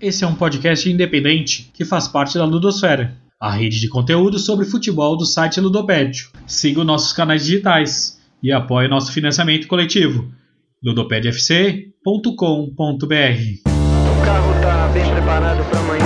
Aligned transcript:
Esse 0.00 0.24
é 0.24 0.26
um 0.26 0.34
podcast 0.34 0.88
independente 0.88 1.70
que 1.74 1.84
faz 1.84 2.08
parte 2.08 2.38
da 2.38 2.46
Ludosfera, 2.46 3.18
a 3.38 3.50
rede 3.50 3.78
de 3.78 3.86
conteúdo 3.86 4.38
sobre 4.38 4.64
futebol 4.64 5.14
do 5.14 5.26
site 5.26 5.60
Ludopédio. 5.60 6.30
Siga 6.46 6.80
os 6.80 6.86
nossos 6.86 7.12
canais 7.12 7.44
digitais 7.44 8.18
e 8.42 8.50
apoie 8.50 8.88
nosso 8.88 9.12
financiamento 9.12 9.68
coletivo. 9.68 10.32
ludopedfc.com.br 10.82 12.00
O 13.04 14.24
carro 14.24 14.56
está 14.56 14.88
bem 14.88 15.10
preparado 15.10 15.64
para 15.68 15.80
amanhã. 15.80 16.00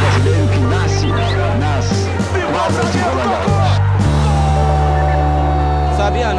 brasileiro 0.00 0.48
que 0.50 0.58
nasce 0.58 1.06
nas. 1.60 2.06
Sabia 5.96 6.34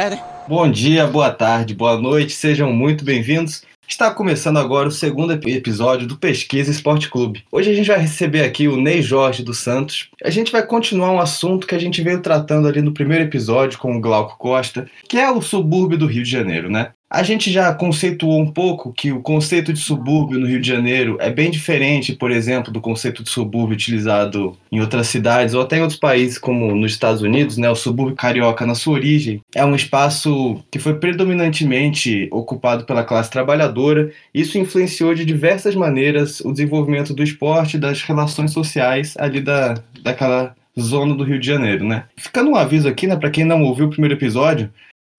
merda? 0.00 0.18
Bom 0.48 0.70
dia, 0.70 1.06
boa 1.06 1.30
tarde, 1.30 1.74
boa 1.74 2.00
noite, 2.00 2.32
sejam 2.32 2.72
muito 2.72 3.04
bem-vindos. 3.04 3.62
Está 3.86 4.10
começando 4.10 4.56
agora 4.56 4.88
o 4.88 4.92
segundo 4.92 5.32
ep- 5.34 5.46
episódio 5.46 6.06
do 6.06 6.16
Pesquisa 6.16 6.70
Esporte 6.70 7.10
Clube. 7.10 7.44
Hoje 7.52 7.70
a 7.70 7.74
gente 7.74 7.88
vai 7.88 7.98
receber 7.98 8.42
aqui 8.42 8.66
o 8.66 8.80
Ney 8.80 9.02
Jorge 9.02 9.42
dos 9.42 9.58
Santos. 9.58 10.08
A 10.24 10.30
gente 10.30 10.50
vai 10.52 10.64
continuar 10.64 11.10
um 11.10 11.20
assunto 11.20 11.66
que 11.66 11.74
a 11.74 11.78
gente 11.78 12.00
veio 12.00 12.22
tratando 12.22 12.66
ali 12.66 12.80
no 12.80 12.94
primeiro 12.94 13.24
episódio 13.24 13.78
com 13.78 13.94
o 13.94 14.00
Glauco 14.00 14.38
Costa, 14.38 14.88
que 15.06 15.18
é 15.18 15.30
o 15.30 15.42
subúrbio 15.42 15.98
do 15.98 16.06
Rio 16.06 16.22
de 16.22 16.30
Janeiro, 16.30 16.70
né? 16.70 16.92
A 17.12 17.24
gente 17.24 17.50
já 17.50 17.74
conceituou 17.74 18.40
um 18.40 18.52
pouco 18.52 18.92
que 18.92 19.10
o 19.10 19.20
conceito 19.20 19.72
de 19.72 19.80
subúrbio 19.80 20.38
no 20.38 20.46
Rio 20.46 20.60
de 20.60 20.68
Janeiro 20.68 21.16
é 21.18 21.28
bem 21.28 21.50
diferente, 21.50 22.14
por 22.14 22.30
exemplo, 22.30 22.72
do 22.72 22.80
conceito 22.80 23.24
de 23.24 23.30
subúrbio 23.30 23.74
utilizado 23.74 24.56
em 24.70 24.80
outras 24.80 25.08
cidades 25.08 25.52
ou 25.52 25.60
até 25.60 25.78
em 25.78 25.80
outros 25.80 25.98
países, 25.98 26.38
como 26.38 26.72
nos 26.72 26.92
Estados 26.92 27.20
Unidos, 27.20 27.56
né? 27.56 27.68
O 27.68 27.74
subúrbio 27.74 28.14
carioca, 28.14 28.64
na 28.64 28.76
sua 28.76 28.94
origem, 28.94 29.40
é 29.52 29.64
um 29.64 29.74
espaço 29.74 30.62
que 30.70 30.78
foi 30.78 31.00
predominantemente 31.00 32.28
ocupado 32.30 32.84
pela 32.84 33.02
classe 33.02 33.28
trabalhadora. 33.28 34.12
Isso 34.32 34.56
influenciou 34.56 35.12
de 35.12 35.24
diversas 35.24 35.74
maneiras 35.74 36.38
o 36.38 36.52
desenvolvimento 36.52 37.12
do 37.12 37.24
esporte 37.24 37.76
das 37.76 38.02
relações 38.02 38.52
sociais 38.52 39.16
ali 39.18 39.40
da, 39.40 39.74
daquela 40.00 40.54
zona 40.78 41.12
do 41.12 41.24
Rio 41.24 41.40
de 41.40 41.46
Janeiro, 41.48 41.84
né? 41.84 42.04
Ficando 42.16 42.50
um 42.50 42.56
aviso 42.56 42.88
aqui, 42.88 43.08
né, 43.08 43.16
para 43.16 43.30
quem 43.30 43.44
não 43.44 43.62
ouviu 43.62 43.86
o 43.86 43.90
primeiro 43.90 44.14
episódio, 44.14 44.70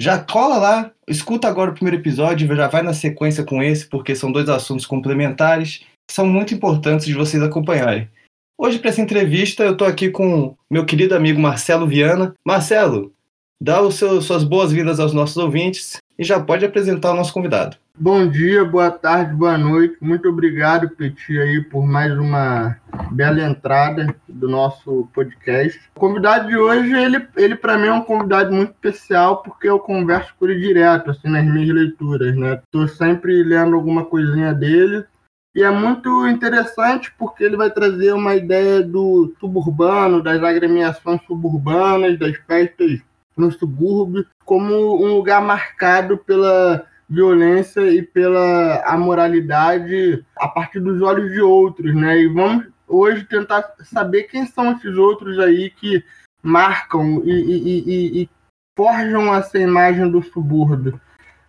já 0.02 0.18
cola 0.18 0.58
lá, 0.58 0.92
escuta 1.08 1.48
agora 1.48 1.70
o 1.70 1.74
primeiro 1.76 2.02
episódio, 2.02 2.48
já 2.56 2.68
vai 2.68 2.82
na 2.82 2.92
sequência 2.92 3.44
com 3.44 3.62
esse, 3.62 3.86
porque 3.86 4.16
são 4.16 4.32
dois 4.32 4.50
assuntos 4.50 4.88
complementares 4.88 5.86
que 6.08 6.16
são 6.16 6.26
muito 6.26 6.56
importantes 6.56 7.06
de 7.06 7.14
vocês 7.14 7.42
acompanharem. 7.44 8.10
Hoje, 8.58 8.80
para 8.80 8.90
essa 8.90 9.02
entrevista, 9.02 9.64
eu 9.64 9.74
estou 9.74 9.88
aqui 9.88 10.10
com 10.10 10.56
meu 10.70 10.86
querido 10.86 11.16
amigo 11.16 11.40
Marcelo 11.40 11.86
Viana. 11.86 12.34
Marcelo, 12.44 13.14
dá 13.62 13.80
os 13.80 13.94
seus, 13.96 14.26
suas 14.26 14.44
boas-vindas 14.44 15.00
aos 15.00 15.14
nossos 15.14 15.38
ouvintes 15.38 15.98
e 16.18 16.24
já 16.24 16.40
pode 16.40 16.66
apresentar 16.66 17.12
o 17.12 17.16
nosso 17.16 17.32
convidado. 17.32 17.78
Bom 17.96 18.28
dia, 18.28 18.66
boa 18.66 18.90
tarde, 18.90 19.36
boa 19.36 19.56
noite. 19.56 19.96
Muito 20.02 20.28
obrigado, 20.28 20.90
Peti, 20.90 21.40
aí, 21.40 21.62
por 21.62 21.86
mais 21.86 22.12
uma 22.18 22.76
bela 23.12 23.40
entrada 23.40 24.16
do 24.28 24.50
nosso 24.50 25.08
podcast. 25.14 25.80
O 25.96 26.00
convidado 26.00 26.48
de 26.48 26.58
hoje, 26.58 26.92
ele, 26.92 27.28
ele 27.38 27.56
para 27.56 27.78
mim 27.78 27.88
é 27.88 27.94
um 27.94 28.02
convidado 28.02 28.52
muito 28.52 28.72
especial, 28.72 29.44
porque 29.44 29.70
eu 29.70 29.78
converso 29.78 30.34
com 30.40 30.48
ele 30.48 30.60
direto, 30.60 31.12
assim, 31.12 31.30
nas 31.30 31.46
minhas 31.46 31.70
leituras, 31.70 32.36
né? 32.36 32.60
Tô 32.72 32.88
sempre 32.88 33.44
lendo 33.44 33.76
alguma 33.76 34.06
coisinha 34.06 34.54
dele. 34.54 35.06
E 35.54 35.62
é 35.62 35.70
muito 35.70 36.28
interessante 36.28 37.14
porque 37.20 37.44
ele 37.44 37.58
vai 37.58 37.70
trazer 37.70 38.14
uma 38.14 38.36
ideia 38.36 38.82
do 38.82 39.36
suburbano, 39.40 40.24
das 40.24 40.42
agremiações 40.42 41.22
suburbanas, 41.28 42.18
das 42.18 42.36
festas 42.48 43.02
no 43.36 43.52
subúrbio, 43.52 44.26
como 44.46 45.04
um 45.04 45.16
lugar 45.16 45.42
marcado 45.42 46.18
pela 46.18 46.86
violência 47.10 47.82
e 47.92 48.02
pela 48.02 48.84
amoralidade 48.86 50.26
a 50.38 50.48
partir 50.48 50.80
dos 50.80 51.02
olhos 51.02 51.32
de 51.32 51.42
outros, 51.42 51.94
né? 51.94 52.18
E 52.20 52.28
vamos 52.28 52.68
hoje 52.88 53.26
tentar 53.26 53.64
saber 53.84 54.24
quem 54.24 54.46
são 54.46 54.74
esses 54.74 54.96
outros 54.98 55.38
aí 55.40 55.70
que 55.70 56.04
marcam 56.44 57.22
e, 57.26 57.32
e- 57.32 57.80
e- 57.80 58.22
e 58.24 58.30
forjam 58.78 59.34
essa 59.36 59.60
imagem 59.60 60.10
do 60.10 60.22
subúrbio. 60.24 61.00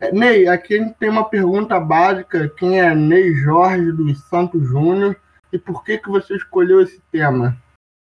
É, 0.01 0.11
Ney, 0.13 0.49
aqui 0.49 0.75
a 0.77 0.83
gente 0.83 0.95
tem 0.99 1.09
uma 1.09 1.25
pergunta 1.29 1.79
básica: 1.79 2.49
quem 2.59 2.81
é 2.81 2.95
Ney 2.95 3.33
Jorge 3.35 3.93
dos 3.93 4.21
Santos 4.25 4.67
Júnior 4.67 5.17
e 5.53 5.59
por 5.59 5.85
que 5.85 5.99
que 5.99 6.09
você 6.09 6.35
escolheu 6.35 6.81
esse 6.81 7.01
tema? 7.13 7.57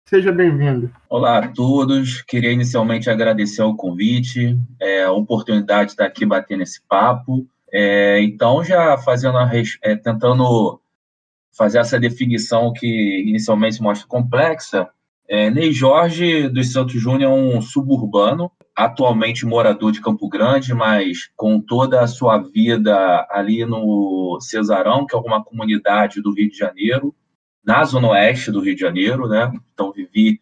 Seja 0.09 0.33
bem-vindo. 0.33 0.91
Olá 1.07 1.37
a 1.37 1.49
todos, 1.49 2.23
queria 2.23 2.51
inicialmente 2.51 3.11
agradecer 3.11 3.61
o 3.63 3.77
convite, 3.77 4.59
é, 4.81 5.05
a 5.05 5.13
oportunidade 5.13 5.89
de 5.89 5.93
estar 5.93 6.07
aqui 6.07 6.25
batendo 6.25 6.63
esse 6.63 6.81
papo. 6.89 7.47
É, 7.71 8.19
então, 8.23 8.65
já 8.65 8.97
fazendo 8.97 9.37
a 9.37 9.47
é, 9.83 9.97
tentando 9.97 10.81
fazer 11.55 11.81
essa 11.81 12.01
definição 12.01 12.73
que 12.73 13.23
inicialmente 13.27 13.83
mostra 13.83 14.09
complexa, 14.09 14.89
é, 15.29 15.51
Ney 15.51 15.73
Jorge 15.73 16.49
dos 16.49 16.73
Santos 16.73 16.99
Júnior 16.99 17.31
é 17.31 17.35
um 17.35 17.61
suburbano, 17.61 18.51
atualmente 18.75 19.45
morador 19.45 19.93
de 19.93 20.01
Campo 20.01 20.27
Grande, 20.27 20.73
mas 20.73 21.29
com 21.37 21.61
toda 21.61 22.01
a 22.01 22.07
sua 22.07 22.39
vida 22.39 23.27
ali 23.29 23.67
no 23.67 24.39
Cesarão, 24.41 25.05
que 25.05 25.15
é 25.15 25.19
uma 25.19 25.45
comunidade 25.45 26.23
do 26.23 26.33
Rio 26.33 26.49
de 26.49 26.57
Janeiro, 26.57 27.15
na 27.69 27.85
zona 27.85 28.09
oeste 28.09 28.51
do 28.51 28.61
Rio 28.61 28.75
de 28.75 28.81
Janeiro, 28.81 29.29
né? 29.29 29.53
Então 29.75 29.93
vivi 29.93 30.41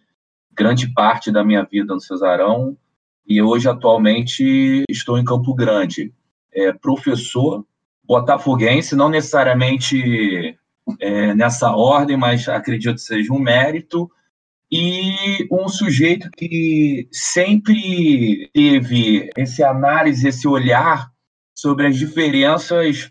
grande 0.53 0.87
parte 0.95 1.33
da 1.33 1.43
minha 1.43 1.65
vida 1.65 1.93
no 1.93 2.01
Cesarão 2.01 2.79
e 3.27 3.43
hoje 3.43 3.69
atualmente 3.69 4.85
estou 4.89 5.19
em 5.19 5.25
Campo 5.25 5.53
Grande. 5.53 6.15
É, 6.55 6.73
professor 6.73 7.67
botafoguense, 8.05 8.95
não 8.95 9.09
necessariamente 9.09 10.57
é, 11.01 11.35
nessa 11.35 11.75
ordem, 11.75 12.17
mas 12.17 12.49
acredito 12.49 12.95
que 12.95 13.01
seja 13.01 13.33
um 13.33 13.41
mérito 13.41 14.09
e 14.71 15.49
um 15.51 15.69
sujeito 15.69 16.31
que 16.31 17.09
sempre 17.11 18.49
teve 18.55 19.31
esse 19.37 19.65
análise, 19.65 20.29
esse 20.29 20.47
olhar 20.47 21.11
sobre 21.53 21.89
as 21.89 21.97
diferenças 21.97 23.11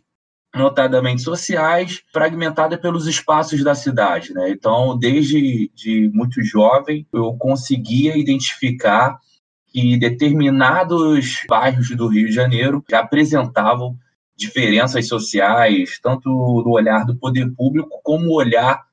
notadamente 0.55 1.21
sociais, 1.21 2.01
fragmentada 2.11 2.77
pelos 2.77 3.07
espaços 3.07 3.63
da 3.63 3.75
cidade. 3.75 4.33
Né? 4.33 4.49
Então, 4.49 4.97
desde 4.97 5.69
de 5.75 6.09
muito 6.13 6.43
jovem, 6.43 7.05
eu 7.13 7.33
conseguia 7.33 8.17
identificar 8.17 9.19
que 9.67 9.97
determinados 9.97 11.41
bairros 11.47 11.89
do 11.89 12.07
Rio 12.07 12.27
de 12.27 12.33
Janeiro 12.33 12.83
já 12.89 13.01
apresentavam 13.01 13.97
diferenças 14.38 15.07
sociais, 15.07 15.99
tanto 16.01 16.29
no 16.29 16.72
olhar 16.72 17.05
do 17.05 17.16
poder 17.16 17.53
público 17.55 17.99
como 18.03 18.29
o 18.29 18.35
olhar 18.35 18.85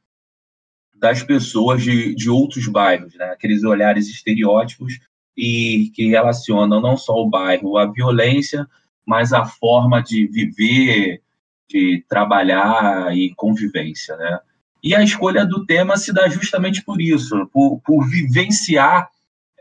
das 0.95 1.23
pessoas 1.23 1.83
de, 1.83 2.15
de 2.15 2.31
outros 2.31 2.67
bairros, 2.69 3.15
né? 3.15 3.27
aqueles 3.27 3.65
olhares 3.65 4.09
estereótipos 4.09 5.01
e 5.37 5.91
que 5.95 6.07
relacionam 6.07 6.81
não 6.81 6.97
só 6.97 7.15
o 7.15 7.29
bairro 7.29 7.77
à 7.77 7.87
violência, 7.87 8.69
mas 9.05 9.33
a 9.33 9.45
forma 9.45 10.03
de 10.03 10.27
viver, 10.29 11.21
de 11.69 12.05
trabalhar 12.09 13.17
e 13.17 13.35
convivência, 13.35 14.17
né? 14.17 14.39
E 14.83 14.95
a 14.95 15.03
escolha 15.03 15.47
do 15.47 15.65
tema 15.65 15.97
se 15.97 16.13
dá 16.13 16.29
justamente 16.29 16.83
por 16.83 17.01
isso, 17.01 17.49
por, 17.53 17.81
por 17.85 18.09
vivenciar 18.09 19.09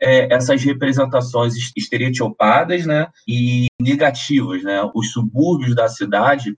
é, 0.01 0.33
essas 0.33 0.63
representações 0.63 1.53
estereotipadas, 1.77 2.87
né, 2.87 3.07
e 3.27 3.67
negativas, 3.79 4.63
né? 4.63 4.81
Os 4.95 5.11
subúrbios 5.11 5.75
da 5.75 5.87
cidade, 5.87 6.57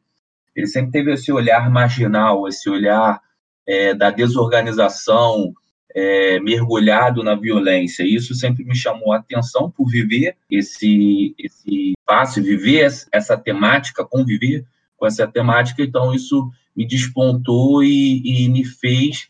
ele 0.56 0.68
sempre 0.68 0.92
teve 0.92 1.12
esse 1.12 1.32
olhar 1.32 1.70
marginal, 1.70 2.48
esse 2.48 2.70
olhar 2.70 3.20
é, 3.68 3.94
da 3.94 4.10
desorganização, 4.10 5.54
é, 5.94 6.40
mergulhado 6.40 7.24
na 7.24 7.36
violência. 7.36 8.04
Isso 8.04 8.34
sempre 8.34 8.64
me 8.64 8.76
chamou 8.76 9.12
a 9.14 9.18
atenção 9.18 9.70
por 9.70 9.90
viver 9.90 10.36
esse 10.50 11.36
esse 11.38 11.94
espaço, 12.00 12.42
viver 12.42 12.90
essa 13.12 13.38
temática, 13.38 14.06
conviver 14.06 14.66
com 15.04 15.08
essa 15.08 15.28
temática. 15.28 15.84
Então 15.84 16.14
isso 16.14 16.50
me 16.74 16.88
despontou 16.88 17.84
e, 17.84 18.22
e 18.24 18.48
me 18.48 18.64
fez 18.64 19.28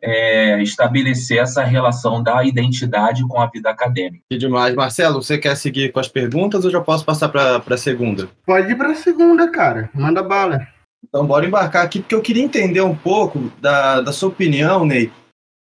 é, 0.00 0.62
estabelecer 0.62 1.38
essa 1.38 1.64
relação 1.64 2.22
da 2.22 2.44
identidade 2.44 3.26
com 3.26 3.40
a 3.40 3.46
vida 3.46 3.68
acadêmica. 3.68 4.22
Que 4.30 4.38
demais. 4.38 4.76
Marcelo, 4.76 5.20
você 5.20 5.36
quer 5.36 5.56
seguir 5.56 5.90
com 5.90 5.98
as 5.98 6.06
perguntas 6.06 6.64
ou 6.64 6.70
já 6.70 6.80
posso 6.80 7.04
passar 7.04 7.28
para 7.28 7.60
a 7.68 7.76
segunda? 7.76 8.28
Pode 8.46 8.70
ir 8.70 8.76
para 8.76 8.92
a 8.92 8.94
segunda, 8.94 9.50
cara. 9.50 9.90
Manda 9.92 10.22
bala. 10.22 10.64
Então, 11.08 11.26
bora 11.26 11.44
embarcar 11.44 11.84
aqui, 11.84 11.98
porque 11.98 12.14
eu 12.14 12.22
queria 12.22 12.42
entender 12.42 12.80
um 12.80 12.94
pouco 12.94 13.50
da, 13.60 14.00
da 14.00 14.12
sua 14.12 14.28
opinião, 14.28 14.84
Ney. 14.84 15.10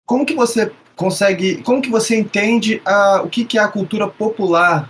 Como 0.05 0.25
que 0.25 0.35
você 0.35 0.71
consegue, 0.95 1.61
como 1.63 1.81
que 1.81 1.89
você 1.89 2.17
entende 2.17 2.81
a, 2.85 3.21
o 3.23 3.29
que, 3.29 3.43
que 3.43 3.57
é 3.57 3.61
a 3.61 3.67
cultura 3.67 4.07
popular 4.07 4.89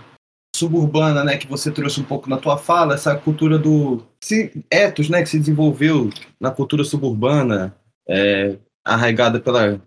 suburbana, 0.54 1.24
né, 1.24 1.36
que 1.36 1.46
você 1.46 1.70
trouxe 1.70 2.00
um 2.00 2.04
pouco 2.04 2.28
na 2.28 2.36
tua 2.36 2.58
fala, 2.58 2.94
essa 2.94 3.14
cultura 3.14 3.58
do 3.58 4.02
se, 4.22 4.64
ethos, 4.70 5.08
né, 5.08 5.22
que 5.22 5.28
se 5.28 5.38
desenvolveu 5.38 6.10
na 6.38 6.50
cultura 6.50 6.84
suburbana, 6.84 7.74
é, 8.08 8.56
arraigada 8.84 9.40
pela, 9.40 9.80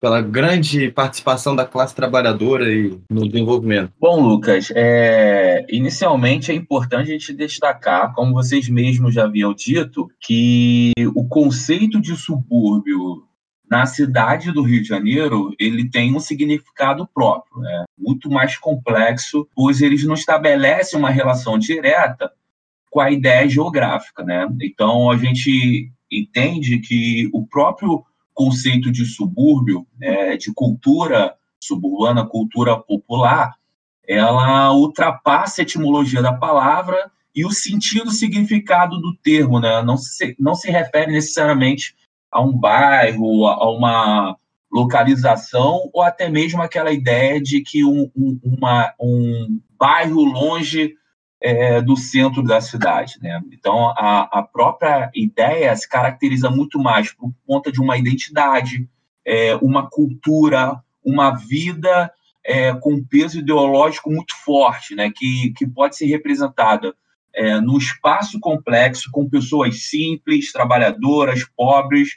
pela 0.00 0.20
grande 0.20 0.90
participação 0.90 1.56
da 1.56 1.64
classe 1.64 1.94
trabalhadora 1.94 2.70
e 2.72 2.98
no 3.10 3.28
desenvolvimento. 3.28 3.92
Bom, 3.98 4.20
Lucas, 4.20 4.70
é, 4.74 5.64
inicialmente 5.68 6.52
é 6.52 6.54
importante 6.54 7.10
a 7.10 7.12
gente 7.12 7.32
destacar, 7.32 8.12
como 8.14 8.32
vocês 8.32 8.68
mesmos 8.68 9.14
já 9.14 9.24
haviam 9.24 9.52
dito, 9.54 10.08
que 10.20 10.92
o 11.14 11.26
conceito 11.26 12.00
de 12.00 12.14
subúrbio 12.16 13.24
na 13.68 13.86
cidade 13.86 14.52
do 14.52 14.62
Rio 14.62 14.82
de 14.82 14.88
Janeiro, 14.88 15.52
ele 15.58 15.88
tem 15.88 16.14
um 16.14 16.20
significado 16.20 17.08
próprio, 17.12 17.60
né? 17.60 17.84
muito 17.98 18.30
mais 18.30 18.56
complexo, 18.58 19.48
pois 19.54 19.80
eles 19.80 20.04
não 20.04 20.14
estabelecem 20.14 20.98
uma 20.98 21.10
relação 21.10 21.58
direta 21.58 22.30
com 22.94 23.00
a 23.00 23.10
ideia 23.10 23.48
geográfica. 23.48 24.22
Né? 24.22 24.46
Então, 24.62 25.10
a 25.10 25.16
gente 25.16 25.90
entende 26.08 26.78
que 26.78 27.28
o 27.32 27.44
próprio 27.44 28.04
conceito 28.32 28.92
de 28.92 29.04
subúrbio, 29.04 29.84
né, 29.98 30.36
de 30.36 30.54
cultura 30.54 31.34
suburbana, 31.60 32.24
cultura 32.24 32.78
popular, 32.78 33.56
ela 34.06 34.72
ultrapassa 34.72 35.60
a 35.60 35.64
etimologia 35.64 36.22
da 36.22 36.32
palavra 36.32 37.10
e 37.34 37.44
o 37.44 37.50
sentido 37.50 38.12
significado 38.12 39.00
do 39.00 39.16
termo, 39.16 39.58
né? 39.58 39.82
Não 39.82 39.96
se, 39.96 40.36
não 40.38 40.54
se 40.54 40.70
refere 40.70 41.10
necessariamente 41.10 41.96
a 42.30 42.40
um 42.40 42.56
bairro, 42.56 43.46
a 43.46 43.70
uma 43.72 44.36
localização, 44.70 45.90
ou 45.92 46.02
até 46.02 46.28
mesmo 46.28 46.62
aquela 46.62 46.92
ideia 46.92 47.40
de 47.40 47.60
que 47.62 47.84
um, 47.84 48.10
um, 48.14 48.38
uma, 48.44 48.92
um 49.00 49.58
bairro 49.78 50.22
longe 50.22 50.94
é, 51.44 51.82
do 51.82 51.94
centro 51.94 52.42
da 52.42 52.58
cidade. 52.58 53.18
Né? 53.20 53.38
Então, 53.52 53.90
a, 53.90 54.22
a, 54.32 54.42
própria 54.42 55.10
ideia 55.14 55.76
se 55.76 55.86
caracteriza 55.86 56.48
muito 56.48 56.78
mais 56.78 57.12
por 57.12 57.30
conta 57.46 57.70
de 57.70 57.82
uma 57.82 57.98
identidade, 57.98 58.88
é, 59.26 59.54
uma 59.56 59.86
cultura, 59.90 60.80
uma 61.04 61.32
vida 61.32 62.10
é, 62.42 62.72
com 62.72 63.04
peso 63.04 63.40
ideológico 63.40 64.10
muito 64.10 64.34
forte, 64.42 64.94
né? 64.94 65.12
que, 65.14 65.52
que 65.54 65.66
pode 65.66 65.96
ser 65.96 66.06
representada 66.06 66.94
é, 67.34 67.58
espaço 67.76 68.40
complexo, 68.40 69.10
com 69.12 69.28
pessoas 69.28 69.88
simples, 69.90 70.50
trabalhadoras, 70.50 71.44
pobres, 71.54 72.08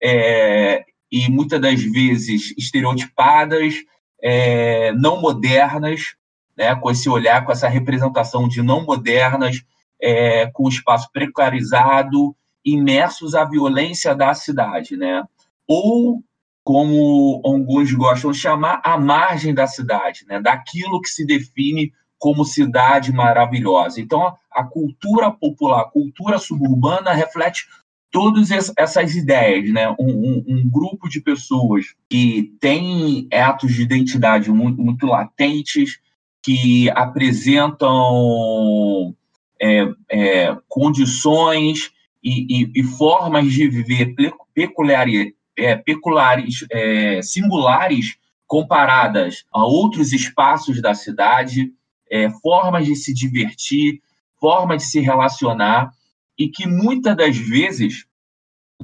é, 0.00 0.84
e 1.10 1.28
muitas 1.28 1.60
das 1.60 1.82
vezes 1.82 2.54
estereotipadas, 2.56 3.74
é, 4.22 4.92
não 4.92 5.20
modernas, 5.20 6.14
né, 6.56 6.74
com 6.74 6.90
esse 6.90 7.08
olhar, 7.08 7.44
com 7.44 7.52
essa 7.52 7.68
representação 7.68 8.48
de 8.48 8.62
não 8.62 8.84
modernas, 8.84 9.62
é, 10.00 10.46
com 10.46 10.64
o 10.64 10.68
espaço 10.68 11.08
precarizado, 11.12 12.34
imersos 12.64 13.34
à 13.34 13.44
violência 13.44 14.14
da 14.14 14.34
cidade, 14.34 14.96
né? 14.96 15.22
Ou, 15.68 16.22
como 16.64 17.40
alguns 17.44 17.92
gostam 17.92 18.32
de 18.32 18.38
chamar, 18.38 18.80
à 18.84 18.98
margem 18.98 19.54
da 19.54 19.66
cidade, 19.66 20.24
né? 20.26 20.40
daquilo 20.40 21.00
que 21.00 21.08
se 21.08 21.24
define 21.24 21.92
como 22.18 22.44
cidade 22.44 23.12
maravilhosa. 23.12 24.00
Então, 24.00 24.34
a 24.50 24.64
cultura 24.64 25.30
popular, 25.30 25.82
a 25.82 25.90
cultura 25.90 26.38
suburbana 26.38 27.12
reflete 27.12 27.66
todas 28.10 28.48
essas 28.76 29.14
ideias, 29.14 29.70
né? 29.72 29.90
Um, 29.90 30.08
um, 30.08 30.44
um, 30.48 30.70
grupo 30.70 31.08
de 31.08 31.20
pessoas 31.20 31.94
que 32.08 32.54
tem 32.60 33.28
atos 33.30 33.74
de 33.74 33.82
identidade 33.82 34.50
muito, 34.50 34.80
muito 34.80 35.06
latentes, 35.06 36.00
que 36.46 36.88
apresentam 36.90 39.12
é, 39.60 39.88
é, 40.08 40.56
condições 40.68 41.90
e, 42.22 42.62
e, 42.62 42.72
e, 42.76 42.82
formas 42.84 43.52
de 43.52 43.68
viver 43.68 44.14
peculiares, 44.54 45.32
é, 45.58 45.74
peculiares 45.74 46.64
é, 46.70 47.20
singulares 47.20 48.16
comparadas 48.46 49.44
a 49.52 49.64
outros 49.64 50.12
espaços 50.12 50.80
da 50.80 50.94
cidade, 50.94 51.72
é, 52.08 52.30
formas 52.30 52.86
de 52.86 52.94
se 52.94 53.12
divertir, 53.12 54.00
formas 54.40 54.84
de 54.84 54.88
se 54.88 55.00
relacionar 55.00 55.90
e 56.38 56.48
que 56.48 56.64
muitas 56.64 57.16
das 57.16 57.36
vezes 57.36 58.06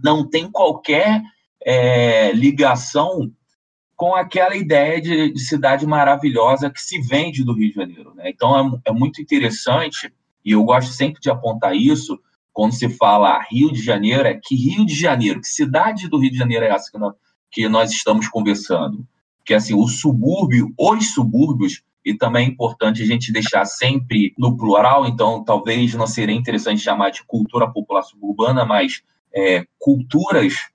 não 0.02 0.28
tem 0.28 0.50
qualquer 0.50 1.22
é, 1.64 2.32
ligação 2.32 3.30
com 4.02 4.16
aquela 4.16 4.56
ideia 4.56 5.00
de, 5.00 5.32
de, 5.32 5.38
cidade 5.38 5.86
maravilhosa 5.86 6.68
que 6.68 6.82
se 6.82 7.00
vende 7.00 7.44
do 7.44 7.52
Rio 7.52 7.68
de 7.68 7.76
Janeiro. 7.76 8.12
Né? 8.16 8.30
Então 8.30 8.58
é, 8.84 8.90
é, 8.90 8.92
muito 8.92 9.22
interessante, 9.22 10.12
e 10.44 10.50
eu 10.50 10.64
gosto 10.64 10.92
sempre 10.92 11.20
de 11.20 11.30
apontar 11.30 11.76
isso, 11.76 12.18
quando 12.52 12.72
se 12.72 12.88
fala 12.88 13.40
Rio 13.48 13.70
de 13.70 13.80
Janeiro, 13.80 14.26
é 14.26 14.34
que 14.34 14.56
Rio 14.56 14.84
de 14.84 14.92
Janeiro, 14.92 15.40
que 15.40 15.46
cidade 15.46 16.08
do 16.08 16.18
Rio 16.18 16.32
de 16.32 16.36
Janeiro 16.36 16.64
é 16.64 16.70
essa 16.70 16.90
que 16.90 16.98
nós, 16.98 17.14
que 17.48 17.68
nós 17.68 17.92
estamos 17.92 18.26
conversando? 18.26 19.06
Que 19.44 19.54
assim, 19.54 19.72
o 19.72 19.86
subúrbio, 19.86 20.74
os 20.76 21.14
subúrbios, 21.14 21.84
e 22.04 22.12
também 22.12 22.46
é 22.46 22.50
importante 22.50 23.04
a 23.04 23.06
gente 23.06 23.30
deixar 23.30 23.64
sempre 23.66 24.34
no 24.36 24.56
plural, 24.56 25.06
então 25.06 25.44
talvez 25.44 25.94
não 25.94 26.08
seria 26.08 26.34
interessante 26.34 26.82
chamar 26.82 27.10
de 27.10 27.22
cultura 27.24 27.70
popular 27.70 28.02
suburbana, 28.02 28.64
mas 28.64 29.00
é, 29.32 29.64
culturas 29.78 30.71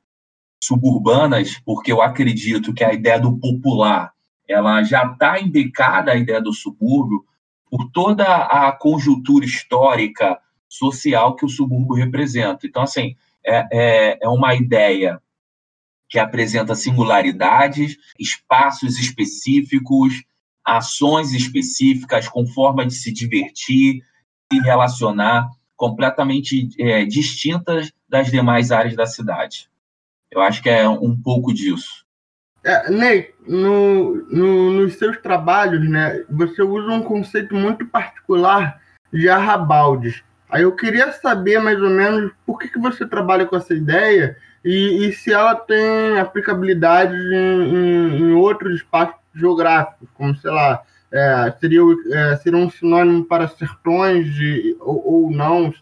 suburbanas, 0.64 1.60
porque 1.66 1.92
eu 1.92 2.02
acredito 2.02 2.74
que 2.74 2.84
a 2.84 2.94
ideia 2.94 3.20
do 3.20 3.38
popular 3.38 4.12
ela 4.48 4.82
já 4.82 5.06
está 5.06 5.40
indicada 5.40 6.12
a 6.12 6.16
ideia 6.16 6.42
do 6.42 6.54
subúrbio 6.54 7.26
por 7.70 7.92
toda 7.92 8.26
a 8.26 8.72
conjuntura 8.72 9.46
histórica 9.46 10.40
social 10.70 11.36
que 11.36 11.46
o 11.46 11.50
subúrbio 11.50 11.96
representa. 11.96 12.66
Então, 12.66 12.82
assim, 12.82 13.16
é, 13.46 13.68
é, 13.72 14.20
é 14.24 14.30
uma 14.30 14.56
ideia 14.56 15.22
que 16.10 16.18
apresenta 16.18 16.76
singularidades, 16.76 17.98
espaços 18.18 18.98
específicos, 18.98 20.24
ações 20.64 21.34
específicas, 21.34 22.30
com 22.30 22.48
forma 22.48 22.86
de 22.86 22.94
se 22.94 23.12
divertir, 23.12 24.02
se 24.52 24.60
relacionar, 24.62 25.50
completamente 25.76 26.70
é, 26.80 27.06
distintas 27.06 27.92
das 28.08 28.32
demais 28.32 28.72
áreas 28.72 28.96
da 28.96 29.06
cidade. 29.06 29.70
Eu 30.32 30.42
acho 30.42 30.62
que 30.62 30.70
é 30.70 30.88
um 30.88 31.20
pouco 31.20 31.54
disso. 31.54 32.06
É, 32.64 32.90
Ney, 32.90 33.34
no, 33.48 34.16
no, 34.30 34.72
nos 34.72 34.96
seus 34.96 35.18
trabalhos, 35.18 35.90
né, 35.90 36.24
você 36.30 36.62
usa 36.62 36.92
um 36.92 37.02
conceito 37.02 37.56
muito 37.56 37.86
particular 37.86 38.82
de 39.12 39.30
arrabaldes. 39.30 40.24
Aí 40.50 40.64
eu 40.64 40.76
queria 40.76 41.12
saber 41.12 41.60
mais 41.60 41.82
ou 41.82 41.90
menos 41.90 42.32
por 42.46 42.58
que, 42.60 42.68
que 42.68 42.80
você 42.80 43.06
trabalha 43.06 43.46
com 43.46 43.56
essa 43.56 43.74
ideia 43.74 44.38
e, 44.64 45.06
e 45.08 45.14
se 45.14 45.32
ela 45.32 45.56
tem 45.56 46.20
aplicabilidade 46.20 47.16
em, 47.16 47.76
em, 47.76 48.20
em 48.20 48.34
outros 48.34 48.76
espaços 48.76 49.16
geográficos, 49.34 50.10
como, 50.14 50.36
sei 50.36 50.52
lá, 50.52 50.84
é, 51.12 51.54
seria, 51.60 51.82
é, 52.12 52.36
seria 52.38 52.60
um 52.60 52.70
sinônimo 52.70 53.26
para 53.26 53.48
sertões 53.48 54.34
de, 54.34 54.76
ou, 54.80 55.24
ou 55.26 55.32
não. 55.32 55.74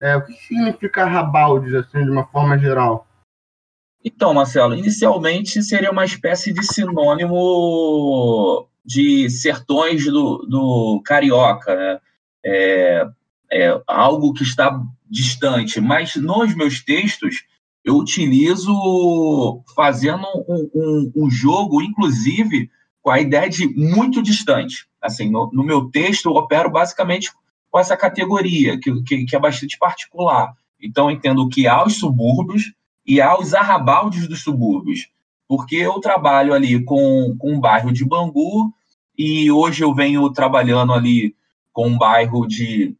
É, 0.00 0.16
o 0.16 0.22
que 0.22 0.34
significa 0.34 1.04
arrabaldes, 1.04 1.72
assim, 1.74 2.04
de 2.04 2.10
uma 2.10 2.26
forma 2.26 2.58
geral? 2.58 3.06
Então, 4.04 4.34
Marcelo, 4.34 4.74
inicialmente 4.74 5.62
seria 5.62 5.90
uma 5.90 6.04
espécie 6.04 6.52
de 6.52 6.62
sinônimo 6.62 8.68
de 8.84 9.30
sertões 9.30 10.04
do, 10.04 10.46
do 10.46 11.02
carioca, 11.04 11.74
né? 11.74 11.98
É, 12.44 13.06
é 13.50 13.82
algo 13.86 14.34
que 14.34 14.42
está 14.42 14.78
distante, 15.08 15.80
mas 15.80 16.16
nos 16.16 16.54
meus 16.54 16.84
textos 16.84 17.44
eu 17.82 17.96
utilizo 17.96 19.62
fazendo 19.74 20.26
um, 20.48 20.70
um, 20.74 21.12
um 21.16 21.30
jogo, 21.30 21.80
inclusive, 21.80 22.70
com 23.00 23.10
a 23.10 23.20
ideia 23.20 23.48
de 23.48 23.66
muito 23.68 24.22
distante. 24.22 24.86
Assim, 25.00 25.30
no, 25.30 25.50
no 25.52 25.64
meu 25.64 25.90
texto 25.90 26.28
eu 26.28 26.32
opero 26.32 26.70
basicamente 26.70 27.30
com 27.70 27.78
essa 27.78 27.96
categoria, 27.96 28.78
que, 28.78 29.02
que, 29.02 29.24
que 29.24 29.36
é 29.36 29.38
bastante 29.38 29.78
particular. 29.78 30.54
Então, 30.80 31.10
entendo 31.10 31.48
que 31.48 31.66
há 31.66 31.84
os 31.84 31.96
subúrbios, 31.96 32.72
e 33.06 33.20
aos 33.20 33.54
arrabaldes 33.54 34.26
dos 34.28 34.42
subúrbios, 34.42 35.08
porque 35.46 35.76
eu 35.76 36.00
trabalho 36.00 36.54
ali 36.54 36.82
com, 36.84 37.36
com 37.38 37.52
um 37.52 37.60
bairro 37.60 37.92
de 37.92 38.04
Bangu 38.04 38.72
e 39.16 39.50
hoje 39.50 39.82
eu 39.84 39.94
venho 39.94 40.30
trabalhando 40.32 40.92
ali 40.92 41.36
com 41.72 41.88
um 41.88 41.98
bairro 41.98 42.46
de 42.46 42.96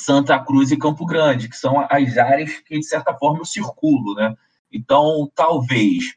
Santa 0.00 0.38
Cruz 0.38 0.70
e 0.70 0.76
Campo 0.76 1.04
Grande, 1.04 1.48
que 1.48 1.56
são 1.56 1.80
as 1.90 2.16
áreas 2.16 2.60
que, 2.60 2.78
de 2.78 2.86
certa 2.86 3.12
forma, 3.14 3.40
eu 3.40 3.44
circulo, 3.44 4.14
né? 4.14 4.34
Então, 4.72 5.30
talvez, 5.34 6.14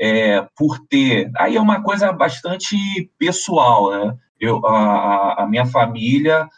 é, 0.00 0.46
por 0.56 0.78
ter... 0.88 1.30
Aí 1.36 1.56
é 1.56 1.60
uma 1.60 1.82
coisa 1.82 2.10
bastante 2.12 2.76
pessoal, 3.18 3.90
né? 3.90 4.16
Eu, 4.40 4.64
a, 4.66 5.42
a 5.42 5.46
minha 5.46 5.66
família, 5.66 6.48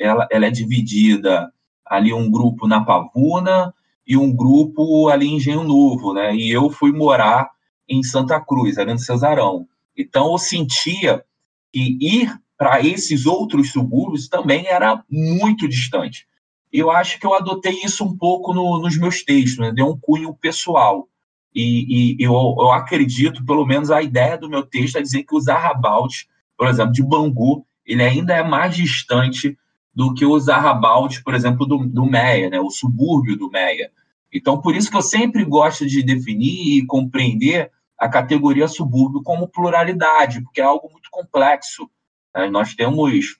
ela, 0.00 0.26
ela 0.30 0.46
é 0.46 0.50
dividida 0.50 1.52
ali 1.84 2.12
um 2.12 2.30
grupo 2.30 2.66
na 2.66 2.84
Pavuna, 2.84 3.72
e 4.06 4.16
um 4.16 4.34
grupo 4.34 5.08
ali 5.08 5.26
em 5.26 5.36
Engenho 5.36 5.64
Novo, 5.64 6.14
né? 6.14 6.34
E 6.34 6.50
eu 6.50 6.70
fui 6.70 6.92
morar 6.92 7.50
em 7.88 8.02
Santa 8.02 8.40
Cruz, 8.40 8.78
ali 8.78 8.92
no 8.92 8.98
Cesarão. 8.98 9.66
Então 9.96 10.32
eu 10.32 10.38
sentia 10.38 11.24
que 11.72 11.98
ir 12.00 12.38
para 12.56 12.80
esses 12.80 13.26
outros 13.26 13.72
subúrbios 13.72 14.28
também 14.28 14.66
era 14.66 15.02
muito 15.10 15.68
distante. 15.68 16.26
Eu 16.72 16.90
acho 16.90 17.18
que 17.18 17.26
eu 17.26 17.34
adotei 17.34 17.80
isso 17.84 18.04
um 18.04 18.16
pouco 18.16 18.52
no, 18.54 18.78
nos 18.80 18.96
meus 18.96 19.22
textos, 19.22 19.58
né? 19.58 19.72
deu 19.72 19.86
um 19.88 19.98
cunho 19.98 20.34
pessoal. 20.34 21.08
e, 21.54 22.16
e 22.18 22.22
eu, 22.22 22.32
eu, 22.32 22.70
acredito, 22.70 23.44
pelo 23.44 23.64
menos 23.66 23.90
a 23.90 24.02
ideia 24.02 24.36
do 24.36 24.48
meu 24.48 24.62
texto 24.62 24.96
é 24.96 25.02
dizer 25.02 25.24
que 25.24 25.34
os 25.34 25.48
arrabaldes, 25.48 26.26
por 26.56 26.68
exemplo, 26.68 26.92
de 26.92 27.02
Bangu, 27.02 27.66
ele 27.84 28.02
ainda 28.02 28.34
é 28.34 28.42
mais 28.42 28.74
distante 28.74 29.56
do 29.96 30.12
que 30.12 30.26
os 30.26 30.46
arrabaldes, 30.50 31.20
por 31.20 31.34
exemplo, 31.34 31.64
do, 31.64 31.78
do 31.78 32.04
Meia, 32.04 32.50
né, 32.50 32.60
o 32.60 32.68
subúrbio 32.68 33.34
do 33.34 33.50
Meia. 33.50 33.90
Então, 34.30 34.60
por 34.60 34.76
isso 34.76 34.90
que 34.90 34.96
eu 34.98 35.02
sempre 35.02 35.42
gosto 35.42 35.86
de 35.86 36.02
definir 36.02 36.76
e 36.76 36.86
compreender 36.86 37.70
a 37.98 38.06
categoria 38.06 38.68
subúrbio 38.68 39.22
como 39.22 39.48
pluralidade, 39.48 40.42
porque 40.42 40.60
é 40.60 40.64
algo 40.64 40.90
muito 40.92 41.08
complexo. 41.10 41.88
Né? 42.34 42.46
Nós 42.50 42.74
temos, 42.74 43.38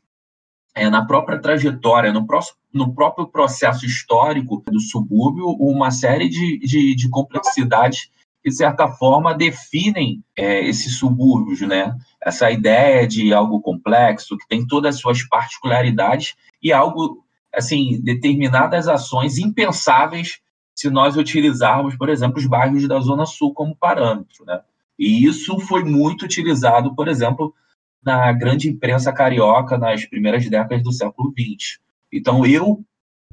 é, 0.75 0.89
na 0.89 1.05
própria 1.05 1.39
trajetória, 1.39 2.11
no, 2.11 2.27
próximo, 2.27 2.57
no 2.73 2.95
próprio 2.95 3.27
processo 3.27 3.85
histórico 3.85 4.65
do 4.67 4.81
subúrbio, 4.81 5.51
uma 5.61 5.91
série 5.91 6.31
de, 6.31 6.59
de, 6.61 6.95
de 6.95 7.09
complexidades 7.11 8.11
de 8.47 8.53
certa 8.53 8.87
forma, 8.87 9.35
definem 9.35 10.23
é, 10.37 10.65
esses 10.69 11.01
subúrbios, 11.01 11.61
né? 11.63 11.93
Essa 12.23 12.49
ideia 12.49 13.05
de 13.05 13.35
algo 13.35 13.61
complexo, 13.61 14.39
que 14.39 14.47
tem 14.47 14.65
todas 14.65 14.95
as 14.95 15.01
suas 15.01 15.27
particularidades 15.29 16.37
e 16.63 16.73
algo, 16.73 17.25
assim, 17.53 18.01
determinadas 18.01 18.87
ações 18.87 19.37
impensáveis 19.37 20.39
se 20.77 20.89
nós 20.89 21.17
utilizarmos, 21.17 21.97
por 21.97 22.09
exemplo, 22.09 22.39
os 22.39 22.47
bairros 22.47 22.87
da 22.87 23.01
Zona 23.01 23.27
Sul 23.27 23.53
como 23.53 23.75
parâmetro. 23.75 24.45
Né? 24.47 24.61
E 24.97 25.27
isso 25.27 25.59
foi 25.59 25.83
muito 25.83 26.25
utilizado, 26.25 26.95
por 26.95 27.09
exemplo, 27.09 27.53
na 28.01 28.33
grande 28.33 28.69
imprensa 28.69 29.13
carioca 29.13 29.77
nas 29.77 30.07
primeiras 30.07 30.49
décadas 30.49 30.85
do 30.85 30.93
século 30.93 31.33
XX. 31.37 31.81
Então, 32.13 32.47
eu 32.47 32.85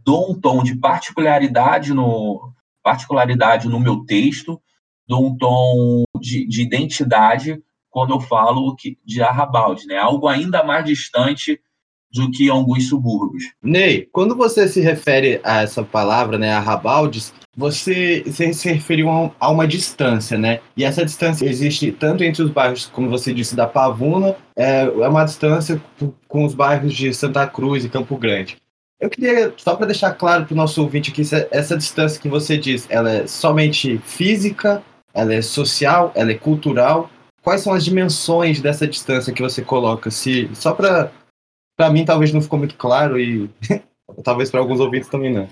dou 0.03 0.31
um 0.31 0.39
tom 0.39 0.63
de 0.63 0.75
particularidade 0.75 1.93
no, 1.93 2.51
particularidade 2.81 3.69
no 3.69 3.79
meu 3.79 4.03
texto, 4.05 4.59
dou 5.13 5.27
um 5.27 5.37
tom 5.37 6.03
de, 6.19 6.47
de 6.47 6.63
identidade 6.63 7.61
quando 7.91 8.13
eu 8.13 8.19
falo 8.19 8.75
que, 8.75 8.97
de 9.05 9.21
Arrabalde, 9.21 9.85
né? 9.85 9.97
algo 9.97 10.27
ainda 10.27 10.63
mais 10.63 10.83
distante 10.83 11.59
do 12.11 12.29
que 12.31 12.49
alguns 12.49 12.89
subúrbios. 12.89 13.43
Ney, 13.61 14.07
quando 14.11 14.35
você 14.35 14.67
se 14.67 14.81
refere 14.81 15.39
a 15.43 15.61
essa 15.61 15.83
palavra, 15.83 16.37
né, 16.37 16.53
arrabaldes, 16.53 17.33
você, 17.55 18.23
você 18.25 18.53
se 18.53 18.71
referiu 18.71 19.09
a, 19.39 19.49
uma 19.49 19.67
distância, 19.67 20.37
né? 20.37 20.59
E 20.77 20.83
essa 20.83 21.03
distância 21.03 21.45
existe 21.45 21.91
tanto 21.91 22.23
entre 22.23 22.43
os 22.43 22.51
bairros, 22.51 22.85
como 22.85 23.09
você 23.09 23.33
disse, 23.33 23.55
da 23.55 23.65
Pavuna, 23.65 24.35
é, 24.55 24.83
é 24.83 25.09
uma 25.09 25.25
distância 25.25 25.81
com 26.27 26.45
os 26.45 26.53
bairros 26.53 26.93
de 26.93 27.11
Santa 27.15 27.47
Cruz 27.47 27.83
e 27.83 27.89
Campo 27.89 28.15
Grande. 28.15 28.57
Eu 28.99 29.09
queria, 29.09 29.51
só 29.57 29.75
para 29.75 29.87
deixar 29.87 30.13
claro 30.13 30.45
para 30.45 30.53
o 30.53 30.57
nosso 30.57 30.81
ouvinte 30.81 31.11
aqui, 31.11 31.23
essa 31.51 31.75
distância 31.75 32.21
que 32.21 32.29
você 32.29 32.57
diz, 32.57 32.87
ela 32.89 33.11
é 33.11 33.27
somente 33.27 33.97
física, 33.97 34.83
ela 35.13 35.33
é 35.33 35.41
social, 35.41 36.11
ela 36.15 36.31
é 36.31 36.37
cultural. 36.37 37.09
Quais 37.41 37.61
são 37.61 37.73
as 37.73 37.83
dimensões 37.83 38.61
dessa 38.61 38.87
distância 38.87 39.33
que 39.33 39.41
você 39.41 39.61
coloca? 39.61 40.09
Se, 40.09 40.49
só 40.53 40.73
para 40.73 41.11
para 41.75 41.89
mim 41.89 42.05
talvez 42.05 42.31
não 42.31 42.41
ficou 42.41 42.59
muito 42.59 42.75
claro 42.75 43.19
e 43.19 43.49
talvez 44.23 44.49
para 44.49 44.59
alguns 44.59 44.79
ouvintes 44.79 45.09
também 45.09 45.33
não. 45.33 45.47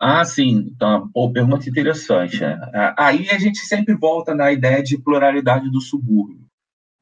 Ah, 0.00 0.24
sim. 0.24 0.68
Então, 0.74 1.08
pô, 1.14 1.30
pergunta 1.30 1.68
interessante. 1.68 2.40
Né? 2.40 2.58
Aí 2.98 3.28
a 3.30 3.38
gente 3.38 3.58
sempre 3.58 3.94
volta 3.94 4.34
na 4.34 4.50
ideia 4.50 4.82
de 4.82 4.98
pluralidade 4.98 5.70
do 5.70 5.80
subúrbio. 5.80 6.40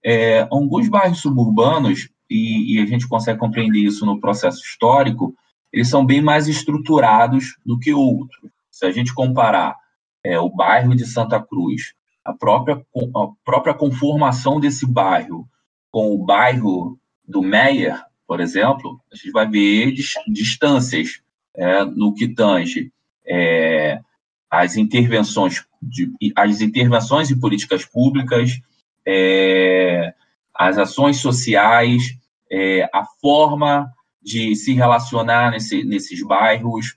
É, 0.05 0.47
alguns 0.51 0.89
bairros 0.89 1.21
suburbanos, 1.21 2.11
e, 2.29 2.77
e, 2.77 2.83
a 2.83 2.87
gente 2.87 3.09
consegue 3.09 3.39
compreender 3.39 3.81
isso 3.81 4.07
no 4.07 4.21
processo 4.21 4.61
histórico, 4.63 5.35
eles 5.73 5.89
são 5.89 6.05
bem 6.05 6.21
mais 6.21 6.47
estruturados 6.47 7.57
do 7.65 7.79
que 7.79 7.93
outros. 7.93 8.41
Se 8.71 8.87
a 8.87 8.91
gente 8.93 9.15
comparar 9.15 9.77
é, 10.25 10.39
o 10.39 10.51
bairro 10.51 10.95
de 10.95 11.07
Santa 11.07 11.41
Cruz, 11.41 11.95
a 12.25 12.33
própria, 12.33 12.77
a 12.77 13.29
própria 13.45 13.75
conformação 13.75 14.61
desse 14.61 14.87
bairro 14.87 15.49
com 15.91 16.15
o 16.15 16.25
bairro 16.25 16.99
do 17.27 17.43
Meyer, 17.43 18.01
por 18.27 18.41
exemplo, 18.41 19.01
a 19.13 19.17
gente 19.17 19.31
vai 19.33 19.49
ver 19.49 19.93
distâncias 20.29 21.21
é, 21.57 21.85
no 21.85 22.15
que 22.15 22.29
tange 22.29 22.93
é, 23.27 24.01
as 24.49 24.77
intervenções 24.77 25.65
de, 25.83 26.13
as 26.37 26.61
intervenções 26.61 27.31
em 27.31 27.39
políticas 27.39 27.85
públicas, 27.85 28.61
é, 29.07 30.13
as 30.55 30.79
ações 30.79 31.19
sociais, 31.19 32.17
é, 32.51 32.89
a 32.93 33.05
forma 33.21 33.91
de 34.23 34.55
se 34.55 34.75
relacionar 34.75 35.51
nesse, 35.53 35.83
nesses 35.85 36.23
bairros, 36.23 36.97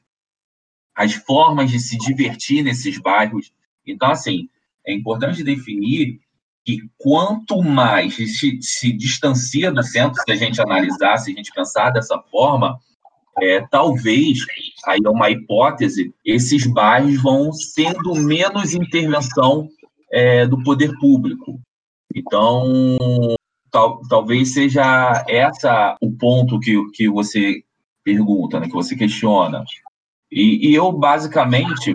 as 0.96 1.14
formas 1.14 1.72
de 1.72 1.80
se 1.80 1.98
divertir 1.98 2.64
nesses 2.64 2.98
bairros. 2.98 3.52
Então, 3.86 4.12
assim, 4.12 4.48
é 4.86 4.94
importante 4.94 5.44
definir 5.44 6.20
que 6.66 6.80
quanto 6.98 7.62
mais 7.62 8.16
se, 8.16 8.60
se 8.62 8.94
distancia 8.94 9.72
do 9.72 9.84
centro, 9.84 10.22
se 10.24 10.32
a 10.32 10.36
gente 10.36 10.62
analisar, 10.62 11.18
se 11.18 11.32
a 11.32 11.36
gente 11.36 11.52
pensar 11.54 11.90
dessa 11.90 12.18
forma, 12.32 12.80
é, 13.42 13.62
talvez, 13.70 14.40
aí 14.86 15.00
é 15.04 15.10
uma 15.10 15.30
hipótese, 15.30 16.14
esses 16.24 16.66
bairros 16.68 17.22
vão 17.22 17.52
sendo 17.52 18.16
menos 18.16 18.74
intervenção 18.74 19.68
é, 20.12 20.46
do 20.46 20.62
poder 20.64 20.92
público. 21.00 21.60
Então, 22.16 22.98
tal, 23.72 24.00
talvez 24.08 24.54
seja 24.54 25.26
essa 25.28 25.98
o 26.00 26.12
ponto 26.12 26.60
que, 26.60 26.76
que 26.92 27.10
você 27.10 27.64
pergunta, 28.04 28.60
né, 28.60 28.68
que 28.68 28.74
você 28.74 28.96
questiona. 28.96 29.64
E, 30.34 30.70
e 30.70 30.76
eu, 30.76 30.92
basicamente, 30.92 31.94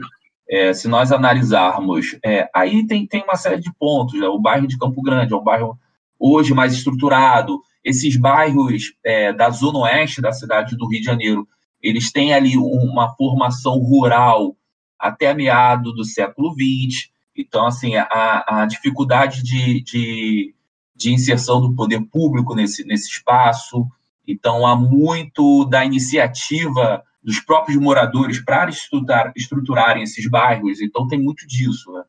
é, 0.48 0.72
se 0.72 0.86
nós 0.86 1.10
analisarmos, 1.10 2.16
é, 2.24 2.48
aí 2.54 2.86
tem, 2.86 3.06
tem 3.06 3.22
uma 3.22 3.36
série 3.36 3.60
de 3.60 3.72
pontos. 3.74 4.18
Né? 4.18 4.26
O 4.28 4.38
bairro 4.38 4.66
de 4.66 4.78
Campo 4.78 5.02
Grande 5.02 5.34
é 5.34 5.36
um 5.36 5.42
bairro 5.42 5.78
hoje 6.18 6.54
mais 6.54 6.72
estruturado. 6.72 7.60
Esses 7.84 8.16
bairros 8.16 8.94
é, 9.04 9.32
da 9.32 9.50
zona 9.50 9.80
oeste 9.80 10.22
da 10.22 10.32
cidade 10.32 10.76
do 10.76 10.88
Rio 10.88 11.00
de 11.00 11.06
Janeiro, 11.06 11.48
eles 11.82 12.12
têm 12.12 12.32
ali 12.32 12.56
uma 12.56 13.14
formação 13.16 13.78
rural 13.78 14.56
até 14.98 15.34
meado 15.34 15.92
do 15.92 16.04
século 16.04 16.52
XX. 16.52 17.10
Então, 17.36 17.66
assim, 17.66 17.96
a, 17.96 18.62
a 18.62 18.66
dificuldade 18.66 19.42
de, 19.42 19.82
de, 19.82 20.54
de 20.94 21.12
inserção 21.12 21.60
do 21.60 21.74
poder 21.74 22.00
público 22.10 22.54
nesse, 22.54 22.84
nesse 22.84 23.08
espaço. 23.10 23.86
Então, 24.26 24.66
há 24.66 24.74
muito 24.74 25.64
da 25.64 25.84
iniciativa 25.84 27.02
dos 27.22 27.40
próprios 27.40 27.80
moradores 27.80 28.42
para 28.42 28.70
estruturar, 28.70 29.32
estruturarem 29.36 30.02
esses 30.02 30.28
bairros. 30.28 30.80
Então, 30.80 31.08
tem 31.08 31.20
muito 31.20 31.46
disso. 31.46 31.92
Né? 31.92 32.02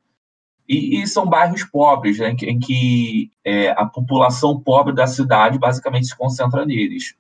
E, 0.68 1.02
e, 1.02 1.08
são 1.08 1.26
bairros 1.26 1.64
pobres, 1.64 2.20
né, 2.20 2.30
em 2.30 2.36
que, 2.36 2.46
em 2.46 2.60
que 2.60 3.32
é, 3.44 3.72
a 3.72 3.86
população 3.86 4.60
pobre 4.60 4.94
da 4.94 5.08
cidade 5.08 5.58
basicamente 5.58 6.08
se 6.08 6.16
concentra 6.16 6.66
neles. 6.66 7.16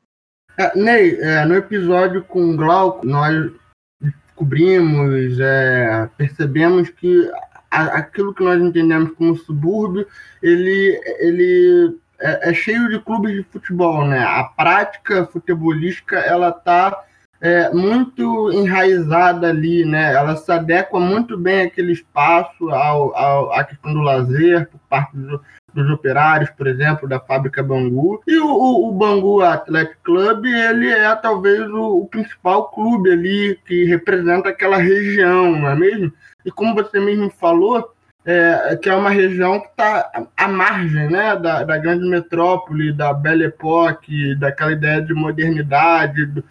É, 0.58 0.78
Ney, 0.78 1.20
é, 1.20 1.46
no 1.46 1.56
episódio 1.56 2.24
com 2.24 2.52
o 2.52 2.58
Glauco, 2.58 3.06
nós 3.06 3.52
descobrimos, 4.00 5.40
é, 5.40 6.10
percebemos 6.16 6.90
que 6.90 7.32
aquilo 7.72 8.34
que 8.34 8.44
nós 8.44 8.62
entendemos 8.62 9.12
como 9.14 9.36
subúrbio, 9.36 10.08
ele, 10.42 11.02
ele 11.20 11.98
é, 12.20 12.50
é, 12.50 12.54
cheio 12.54 12.90
de 12.90 13.00
clubes 13.00 13.34
de 13.34 13.44
futebol, 13.44 14.06
né? 14.06 14.20
A 14.20 14.44
prática 14.44 15.26
futebolística, 15.28 16.18
ela 16.18 16.50
está 16.50 16.98
é, 17.42 17.74
muito 17.74 18.52
enraizada 18.52 19.48
ali, 19.48 19.86
né? 19.86 20.14
Ela 20.14 20.36
se 20.36 20.52
adequa 20.52 21.00
muito 21.00 21.38
bem 21.38 21.62
àquele 21.62 21.94
espaço, 21.94 22.70
ao, 22.70 23.16
ao, 23.16 23.54
à 23.54 23.64
questão 23.64 23.94
do 23.94 24.02
lazer, 24.02 24.70
por 24.70 24.80
parte 24.90 25.16
do, 25.16 25.42
dos 25.74 25.90
operários, 25.90 26.50
por 26.50 26.68
exemplo, 26.68 27.08
da 27.08 27.20
fábrica 27.20 27.64
Bangu. 27.64 28.22
E 28.28 28.38
o, 28.38 28.46
o, 28.46 28.90
o 28.90 28.92
Bangu 28.92 29.42
Athletic 29.42 29.98
Club, 30.04 30.46
ele 30.46 30.90
é 30.90 31.16
talvez 31.16 31.62
o, 31.70 32.00
o, 32.00 32.08
principal 32.08 32.70
clube 32.70 33.12
ali 33.12 33.60
que 33.66 33.86
representa 33.86 34.50
aquela 34.50 34.78
região, 34.78 35.56
não 35.56 35.70
é 35.70 35.76
mesmo? 35.76 36.12
E 36.46 36.52
como 36.52 36.76
você 36.76 37.00
mesmo 37.00 37.30
falou, 37.30 37.94
é, 38.26 38.78
que 38.82 38.90
é 38.90 38.96
uma 38.96 39.10
região 39.10 39.60
que 39.60 39.68
está 39.68 40.28
à 40.36 40.48
margem 40.48 41.10
né, 41.10 41.36
da, 41.38 41.64
da 41.64 41.78
grande 41.78 42.08
metrópole, 42.08 42.92
da 42.92 43.14
Belle 43.14 43.46
Époque, 43.46 44.36
daquela 44.36 44.74
ideia 44.74 45.02
de 45.02 45.14
modernidade, 45.14 46.26
do, 46.26 46.44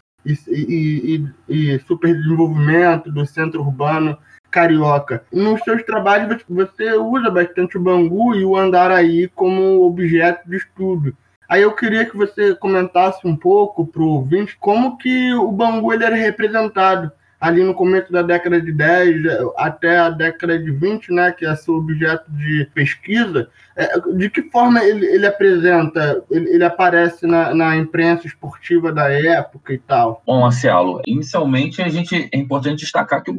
e, 0.49 1.30
e, 1.49 1.75
e 1.75 1.78
superdesenvolvimento 1.80 3.11
do 3.11 3.25
centro 3.26 3.61
urbano 3.61 4.16
carioca. 4.50 5.25
Nos 5.32 5.61
seus 5.61 5.82
trabalhos 5.82 6.42
você 6.49 6.92
usa 6.94 7.30
bastante 7.30 7.76
o 7.76 7.80
Bangu 7.80 8.35
e 8.35 8.44
o 8.44 8.56
Andaraí 8.56 9.28
como 9.28 9.82
objeto 9.82 10.49
de 10.49 10.56
estudo. 10.56 11.16
Aí 11.49 11.62
eu 11.62 11.73
queria 11.73 12.04
que 12.04 12.16
você 12.16 12.54
comentasse 12.54 13.26
um 13.26 13.35
pouco 13.35 13.87
para 13.87 14.02
o 14.02 14.08
ouvinte 14.08 14.56
como 14.61 14.99
que 14.99 15.32
o 15.35 15.50
Bangu 15.50 15.92
ele 15.92 16.04
era 16.04 16.16
representado 16.16 17.11
ali 17.40 17.62
no 17.62 17.75
começo 17.75 18.12
da 18.12 18.23
década 18.23 18.61
de 18.61 18.73
10 18.73 19.23
até 19.57 19.99
a 19.99 20.11
década 20.11 20.59
de 20.59 20.71
20, 20.71 21.12
né, 21.12 21.33
que 21.33 21.47
é 21.47 21.54
seu 21.54 21.75
objeto 21.75 22.30
de 22.33 22.68
pesquisa, 22.75 23.49
é, 23.76 24.00
de 24.16 24.28
que 24.28 24.42
forma 24.50 24.83
ele, 24.85 25.07
ele 25.07 25.25
apresenta, 25.25 26.23
ele, 26.30 26.50
ele 26.50 26.64
aparece 26.64 27.26
na, 27.26 27.54
na, 27.54 27.76
imprensa 27.76 28.26
esportiva 28.26 28.92
da 28.92 29.09
época 29.09 29.73
e 29.73 29.78
tal? 29.78 30.21
Bom, 30.26 30.40
Marcelo, 30.40 31.00
inicialmente 31.07 31.80
a 31.80 31.88
gente, 31.88 32.28
é 32.33 32.37
importante 32.37 32.80
destacar 32.80 33.23
que 33.23 33.30
o, 33.30 33.35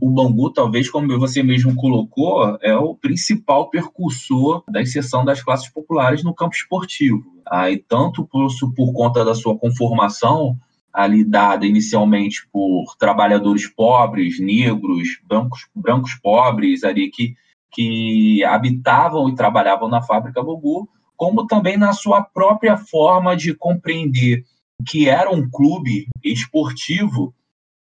o 0.00 0.10
Bangu, 0.10 0.50
talvez, 0.50 0.90
como 0.90 1.16
você 1.18 1.40
mesmo 1.40 1.76
colocou, 1.76 2.58
é 2.60 2.74
o 2.76 2.96
principal 2.96 3.70
percursor 3.70 4.64
da 4.68 4.82
inserção 4.82 5.24
das 5.24 5.40
classes 5.40 5.68
populares 5.68 6.24
no 6.24 6.34
campo 6.34 6.56
esportivo. 6.56 7.22
Aí, 7.48 7.78
tanto 7.78 8.24
por, 8.24 8.48
por 8.74 8.92
conta 8.92 9.24
da 9.24 9.36
sua 9.36 9.56
conformação, 9.56 10.58
ali 10.96 11.22
dada 11.22 11.66
inicialmente 11.66 12.48
por 12.50 12.96
trabalhadores 12.98 13.68
pobres, 13.68 14.40
negros, 14.40 15.20
brancos, 15.28 15.68
brancos 15.74 16.14
pobres 16.14 16.84
ali 16.84 17.10
que, 17.10 17.34
que 17.70 18.42
habitavam 18.42 19.28
e 19.28 19.34
trabalhavam 19.34 19.90
na 19.90 20.00
fábrica 20.00 20.42
Bogu, 20.42 20.88
como 21.14 21.46
também 21.46 21.76
na 21.76 21.92
sua 21.92 22.22
própria 22.22 22.78
forma 22.78 23.36
de 23.36 23.52
compreender 23.54 24.42
que 24.88 25.06
era 25.06 25.30
um 25.30 25.46
clube 25.50 26.06
esportivo 26.24 27.34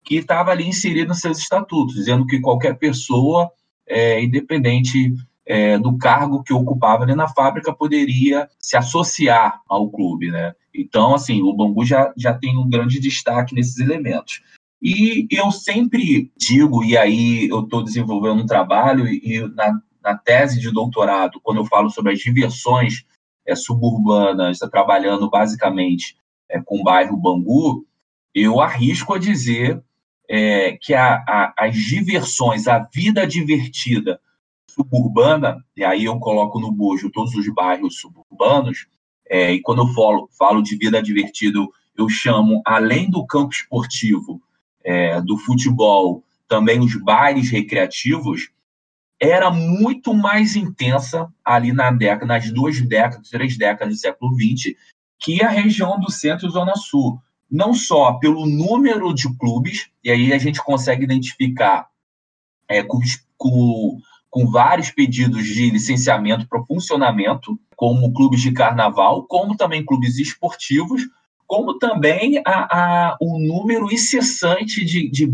que 0.04 0.16
estava 0.16 0.50
ali 0.50 0.66
inserido 0.66 1.08
nos 1.10 1.20
seus 1.20 1.38
estatutos, 1.38 1.94
dizendo 1.94 2.26
que 2.26 2.40
qualquer 2.40 2.76
pessoa, 2.76 3.48
é, 3.86 4.20
independente 4.24 5.14
é, 5.46 5.78
do 5.78 5.96
cargo 5.98 6.42
que 6.42 6.52
ocupava 6.52 7.04
ali 7.04 7.14
na 7.14 7.28
fábrica, 7.28 7.74
poderia 7.74 8.48
se 8.58 8.76
associar 8.76 9.60
ao 9.68 9.90
clube, 9.90 10.30
né? 10.30 10.54
Então, 10.74 11.14
assim, 11.14 11.42
o 11.42 11.52
Bangu 11.52 11.84
já, 11.84 12.12
já 12.16 12.32
tem 12.34 12.56
um 12.58 12.68
grande 12.68 12.98
destaque 12.98 13.54
nesses 13.54 13.78
elementos. 13.78 14.42
E 14.82 15.26
eu 15.30 15.50
sempre 15.50 16.30
digo, 16.36 16.84
e 16.84 16.96
aí 16.96 17.48
eu 17.48 17.60
estou 17.60 17.82
desenvolvendo 17.82 18.42
um 18.42 18.46
trabalho, 18.46 19.06
e 19.06 19.40
na, 19.54 19.80
na, 20.02 20.16
tese 20.16 20.60
de 20.60 20.70
doutorado, 20.70 21.40
quando 21.42 21.58
eu 21.58 21.64
falo 21.64 21.88
sobre 21.90 22.12
as 22.12 22.18
diversões 22.18 23.04
é, 23.46 23.54
suburbanas, 23.54 24.58
tá 24.58 24.68
trabalhando 24.68 25.30
basicamente 25.30 26.16
é, 26.50 26.60
com 26.60 26.80
o 26.80 26.82
bairro 26.82 27.16
Bangu, 27.16 27.86
eu 28.34 28.60
arrisco 28.60 29.14
a 29.14 29.18
dizer 29.18 29.82
é, 30.28 30.76
que 30.80 30.92
a, 30.92 31.14
a, 31.26 31.54
as 31.56 31.76
diversões, 31.76 32.66
a 32.66 32.78
vida 32.78 33.26
divertida 33.26 34.20
suburbana, 34.74 35.64
e 35.76 35.84
aí 35.84 36.04
eu 36.04 36.18
coloco 36.18 36.58
no 36.58 36.72
bojo 36.72 37.10
todos 37.10 37.34
os 37.34 37.46
bairros 37.54 38.00
suburbanos, 38.00 38.86
é, 39.28 39.52
e 39.52 39.60
quando 39.60 39.82
eu 39.82 39.88
falo, 39.94 40.28
falo 40.38 40.62
de 40.62 40.76
vida 40.76 41.02
divertida, 41.02 41.58
eu 41.96 42.08
chamo, 42.08 42.60
além 42.64 43.08
do 43.08 43.24
campo 43.26 43.52
esportivo, 43.52 44.42
é, 44.84 45.20
do 45.22 45.38
futebol, 45.38 46.24
também 46.48 46.80
os 46.80 46.94
bares 46.96 47.50
recreativos, 47.50 48.50
era 49.20 49.50
muito 49.50 50.12
mais 50.12 50.56
intensa 50.56 51.32
ali 51.44 51.72
na 51.72 51.90
década, 51.90 52.26
nas 52.26 52.50
duas 52.50 52.80
décadas, 52.80 53.30
três 53.30 53.56
décadas 53.56 53.94
do 53.94 54.00
século 54.00 54.34
XX, 54.34 54.74
que 55.18 55.42
a 55.42 55.48
região 55.48 55.98
do 55.98 56.10
centro 56.10 56.46
e 56.46 56.50
zona 56.50 56.74
sul. 56.76 57.18
Não 57.50 57.72
só 57.72 58.14
pelo 58.14 58.46
número 58.46 59.14
de 59.14 59.32
clubes, 59.38 59.88
e 60.02 60.10
aí 60.10 60.32
a 60.32 60.38
gente 60.38 60.62
consegue 60.62 61.04
identificar 61.04 61.88
é, 62.68 62.82
com, 62.82 62.98
com 63.36 63.98
com 64.34 64.50
vários 64.50 64.90
pedidos 64.90 65.46
de 65.46 65.70
licenciamento 65.70 66.48
para 66.48 66.64
funcionamento, 66.64 67.56
como 67.76 68.12
clubes 68.12 68.42
de 68.42 68.50
carnaval, 68.50 69.22
como 69.28 69.56
também 69.56 69.86
clubes 69.86 70.18
esportivos, 70.18 71.02
como 71.46 71.78
também 71.78 72.42
a, 72.44 72.50
a, 72.50 73.16
o 73.20 73.38
número 73.38 73.92
incessante 73.92 74.84
de, 74.84 75.08
de 75.08 75.32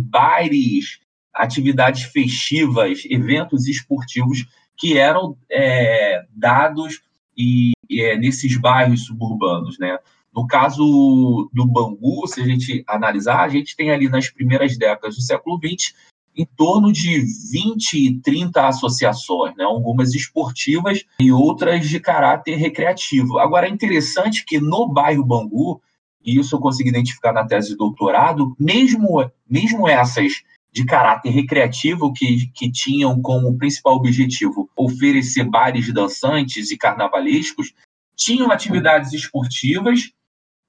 atividades 1.33 2.03
festivas, 2.13 3.03
eventos 3.07 3.67
esportivos 3.69 4.47
que 4.77 4.99
eram 4.99 5.35
é, 5.51 6.23
dados 6.37 7.01
e, 7.35 7.73
é, 7.91 8.19
nesses 8.19 8.55
bairros 8.59 9.07
suburbanos, 9.07 9.79
né? 9.79 9.97
No 10.31 10.47
caso 10.47 11.49
do 11.55 11.67
Bangu, 11.67 12.27
se 12.27 12.43
a 12.43 12.45
gente 12.45 12.85
analisar, 12.87 13.41
a 13.41 13.49
gente 13.49 13.75
tem 13.75 13.91
ali 13.91 14.11
nas 14.11 14.29
primeiras 14.29 14.77
décadas 14.77 15.17
do 15.17 15.23
século 15.23 15.59
XX 15.59 15.95
em 16.37 16.47
torno 16.57 16.93
de 16.93 17.21
20, 17.51 18.21
30 18.23 18.69
associações, 18.69 19.55
né? 19.57 19.65
algumas 19.65 20.15
esportivas 20.15 21.05
e 21.19 21.33
outras 21.33 21.89
de 21.89 21.99
caráter 21.99 22.57
recreativo. 22.57 23.39
Agora, 23.39 23.67
é 23.67 23.71
interessante 23.71 24.45
que 24.45 24.61
no 24.61 24.89
bairro 24.89 25.25
Bangu, 25.25 25.81
e 26.25 26.39
isso 26.39 26.55
eu 26.55 26.61
consegui 26.61 26.91
identificar 26.91 27.33
na 27.33 27.47
tese 27.47 27.71
de 27.71 27.77
doutorado, 27.77 28.55
mesmo, 28.59 29.31
mesmo 29.49 29.89
essas 29.89 30.43
de 30.73 30.85
caráter 30.85 31.31
recreativo 31.31 32.13
que, 32.13 32.47
que 32.55 32.71
tinham 32.71 33.21
como 33.21 33.57
principal 33.59 33.97
objetivo 33.97 34.71
oferecer 34.77 35.45
bares 35.45 35.93
dançantes 35.93 36.71
e 36.71 36.79
carnavalescos, 36.79 37.75
tinham 38.15 38.51
atividades 38.51 39.13
esportivas 39.13 40.13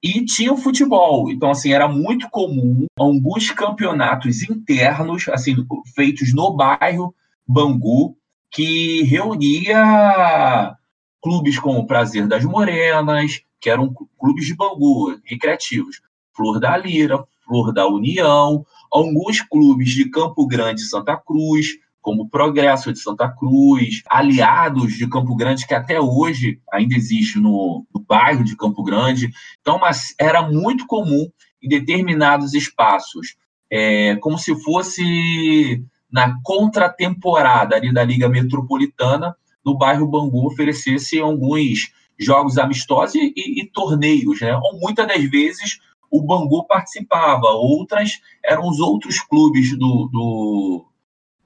e 0.02 0.24
tinha 0.24 0.52
o 0.52 0.56
futebol. 0.56 1.30
Então, 1.30 1.50
assim, 1.50 1.72
era 1.72 1.86
muito 1.86 2.28
comum 2.28 2.86
alguns 2.98 3.50
campeonatos 3.50 4.42
internos, 4.42 5.28
assim, 5.28 5.54
feitos 5.94 6.34
no 6.34 6.54
bairro 6.54 7.14
Bangu, 7.46 8.16
que 8.50 9.02
reunia 9.04 10.76
clubes 11.22 11.58
como 11.58 11.80
o 11.80 11.86
Prazer 11.86 12.26
das 12.26 12.44
Morenas, 12.44 13.42
que 13.60 13.70
eram 13.70 13.94
clubes 14.18 14.46
de 14.46 14.56
Bangu, 14.56 15.16
recreativos, 15.24 16.00
Flor 16.34 16.58
da 16.58 16.76
Lira, 16.76 17.24
Flor 17.46 17.72
da 17.72 17.86
União, 17.86 18.66
alguns 18.90 19.40
clubes 19.40 19.90
de 19.90 20.10
Campo 20.10 20.46
Grande 20.46 20.82
e 20.82 20.86
Santa 20.86 21.16
Cruz, 21.16 21.68
como 22.02 22.28
Progresso 22.28 22.92
de 22.92 22.98
Santa 22.98 23.28
Cruz, 23.28 24.02
aliados 24.10 24.94
de 24.94 25.08
Campo 25.08 25.36
Grande, 25.36 25.66
que 25.66 25.72
até 25.72 26.00
hoje 26.00 26.60
ainda 26.70 26.96
existe 26.96 27.38
no, 27.38 27.86
no 27.94 28.00
bairro 28.00 28.44
de 28.44 28.56
Campo 28.56 28.82
Grande. 28.82 29.30
Então, 29.60 29.78
mas 29.78 30.12
era 30.18 30.42
muito 30.42 30.86
comum 30.86 31.30
em 31.62 31.68
determinados 31.68 32.54
espaços, 32.54 33.36
é, 33.70 34.16
como 34.16 34.36
se 34.36 34.54
fosse 34.62 35.82
na 36.10 36.36
contratemporada 36.42 37.76
ali 37.76 37.92
da 37.92 38.04
Liga 38.04 38.28
Metropolitana, 38.28 39.34
no 39.64 39.78
bairro 39.78 40.08
Bangu 40.08 40.46
oferecesse 40.46 41.20
alguns 41.20 41.92
jogos 42.18 42.58
amistosos 42.58 43.14
e, 43.14 43.32
e, 43.36 43.62
e 43.62 43.66
torneios, 43.70 44.40
né? 44.40 44.54
Ou 44.56 44.78
muitas 44.80 45.06
das 45.06 45.22
vezes 45.30 45.78
o 46.10 46.20
Bangu 46.20 46.66
participava, 46.66 47.48
outras 47.48 48.20
eram 48.44 48.68
os 48.68 48.80
outros 48.80 49.20
clubes 49.20 49.76
do, 49.78 50.08
do 50.12 50.84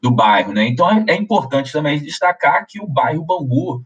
do 0.01 0.11
bairro, 0.11 0.53
né? 0.53 0.67
Então 0.69 0.91
é, 0.91 1.05
é 1.09 1.17
importante 1.17 1.73
também 1.73 2.01
destacar 2.01 2.67
que 2.67 2.81
o 2.81 2.87
bairro 2.87 3.25
Bangu, 3.25 3.85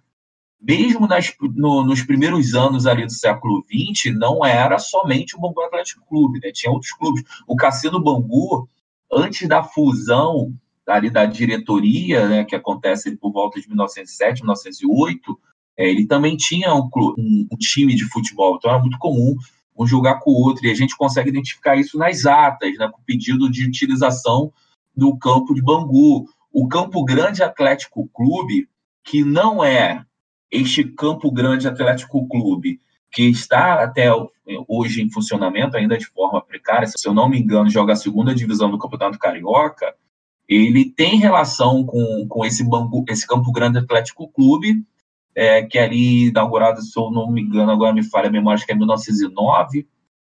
mesmo 0.60 1.06
nas, 1.06 1.32
no, 1.54 1.84
nos 1.84 2.02
primeiros 2.02 2.54
anos 2.54 2.86
ali 2.86 3.06
do 3.06 3.12
século 3.12 3.64
XX, 3.64 4.14
não 4.14 4.44
era 4.44 4.78
somente 4.78 5.36
o 5.36 5.40
Bangu 5.40 5.62
Atlético 5.62 6.06
Clube, 6.06 6.40
né? 6.42 6.50
Tinha 6.52 6.72
outros 6.72 6.92
clubes. 6.92 7.24
O 7.46 7.56
Cassino 7.56 8.02
Bangu, 8.02 8.68
antes 9.10 9.48
da 9.48 9.62
fusão 9.62 10.52
ali 10.86 11.10
da 11.10 11.24
diretoria, 11.24 12.28
né, 12.28 12.44
que 12.44 12.56
acontece 12.56 13.16
por 13.16 13.32
volta 13.32 13.60
de 13.60 13.68
1907, 13.68 14.42
1908, 14.42 15.38
é, 15.76 15.88
ele 15.88 16.06
também 16.06 16.36
tinha 16.36 16.74
um, 16.74 16.88
um, 17.16 17.48
um, 17.52 17.56
time 17.56 17.94
de 17.94 18.04
futebol, 18.04 18.56
então 18.56 18.70
era 18.70 18.80
muito 18.80 18.98
comum 18.98 19.36
um 19.78 19.86
jogar 19.86 20.16
com 20.16 20.30
o 20.30 20.34
outro, 20.34 20.66
e 20.66 20.70
a 20.70 20.74
gente 20.74 20.96
consegue 20.96 21.30
identificar 21.30 21.76
isso 21.76 21.96
nas 21.96 22.26
atas, 22.26 22.76
né, 22.76 22.88
com 22.88 23.00
pedido 23.02 23.50
de 23.50 23.66
utilização 23.66 24.52
do 24.96 25.16
campo 25.18 25.54
de 25.54 25.62
Bangu. 25.62 26.26
O 26.52 26.68
Campo 26.68 27.04
Grande 27.04 27.42
Atlético 27.42 28.08
Clube, 28.12 28.68
que 29.04 29.24
não 29.24 29.64
é 29.64 30.04
este 30.50 30.84
Campo 30.84 31.30
Grande 31.30 31.68
Atlético 31.68 32.26
Clube, 32.28 32.80
que 33.12 33.22
está 33.24 33.82
até 33.82 34.10
hoje 34.68 35.02
em 35.02 35.10
funcionamento, 35.10 35.76
ainda 35.76 35.96
de 35.96 36.06
forma 36.06 36.40
precária, 36.40 36.86
se 36.86 37.08
eu 37.08 37.14
não 37.14 37.28
me 37.28 37.40
engano, 37.40 37.70
joga 37.70 37.92
a 37.92 37.96
segunda 37.96 38.34
divisão 38.34 38.70
do 38.70 38.78
Campeonato 38.78 39.18
Carioca, 39.18 39.94
ele 40.48 40.90
tem 40.90 41.18
relação 41.18 41.84
com, 41.84 42.26
com 42.28 42.44
esse, 42.44 42.68
Bangu, 42.68 43.04
esse 43.08 43.26
Campo 43.26 43.52
Grande 43.52 43.78
Atlético 43.78 44.28
Clube, 44.28 44.84
é, 45.34 45.62
que 45.62 45.78
é 45.78 45.84
ali 45.84 46.28
inaugurado, 46.28 46.82
se 46.82 46.98
eu 46.98 47.10
não 47.10 47.30
me 47.30 47.40
engano, 47.40 47.70
agora 47.70 47.94
me 47.94 48.02
falha 48.02 48.28
a 48.28 48.32
memória, 48.32 48.56
acho 48.56 48.66
que 48.66 48.72
é 48.72 48.74
1909, 48.74 49.86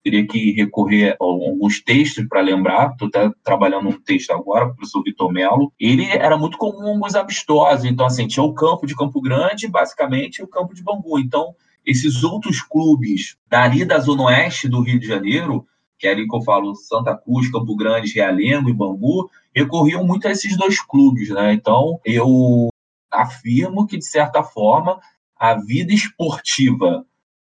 teria 0.07 0.25
que 0.25 0.53
recorrer 0.53 1.17
a 1.21 1.25
alguns 1.25 1.83
textos 1.83 2.25
para 2.29 2.41
lembrar. 2.41 2.93
Estou 2.93 3.09
até 3.09 3.29
trabalhando 3.43 3.89
um 3.89 4.01
texto 4.01 4.31
agora 4.31 4.67
o 4.67 4.75
professor 4.75 5.03
Vitor 5.03 5.33
Melo. 5.33 5.73
Ele 5.81 6.05
era 6.05 6.39
muito 6.39 6.57
comum 6.57 6.91
alguns 6.91 7.17
amistosos. 7.17 7.85
Então, 7.85 8.07
assim, 8.07 8.29
tinha 8.29 8.45
o 8.45 8.55
campo 8.55 8.87
de 8.87 8.95
Campo 8.95 9.21
Grande, 9.21 9.67
basicamente, 9.67 10.39
e 10.39 10.45
o 10.45 10.47
campo 10.47 10.75
de 10.75 10.83
Bangu. 10.83 11.19
Então, 11.19 11.57
esses 11.85 12.23
outros 12.23 12.63
clubes 12.63 13.37
dali 13.49 13.85
da 13.85 13.99
Zona 13.99 14.27
Oeste 14.27 14.69
do 14.69 14.81
Rio 14.81 15.01
de 15.01 15.09
Janeiro, 15.09 15.67
que 15.99 16.07
é 16.07 16.13
ali 16.13 16.29
que 16.29 16.37
eu 16.37 16.43
falo 16.43 16.77
Santa 16.77 17.17
Cruz, 17.17 17.51
Campo 17.51 17.75
Grande, 17.75 18.15
Realengo 18.15 18.71
e 18.71 18.73
Bangu, 18.73 19.29
recorriam 19.53 20.07
muito 20.07 20.29
a 20.29 20.31
esses 20.31 20.57
dois 20.57 20.81
clubes, 20.81 21.31
né? 21.31 21.53
Então, 21.53 21.99
eu 22.05 22.69
afirmo 23.13 23.89
que, 23.89 23.99
de 23.99 24.07
certa 24.07 24.45
forma, 24.45 25.01
a 25.37 25.55
vida 25.55 25.93
esportiva 25.93 27.05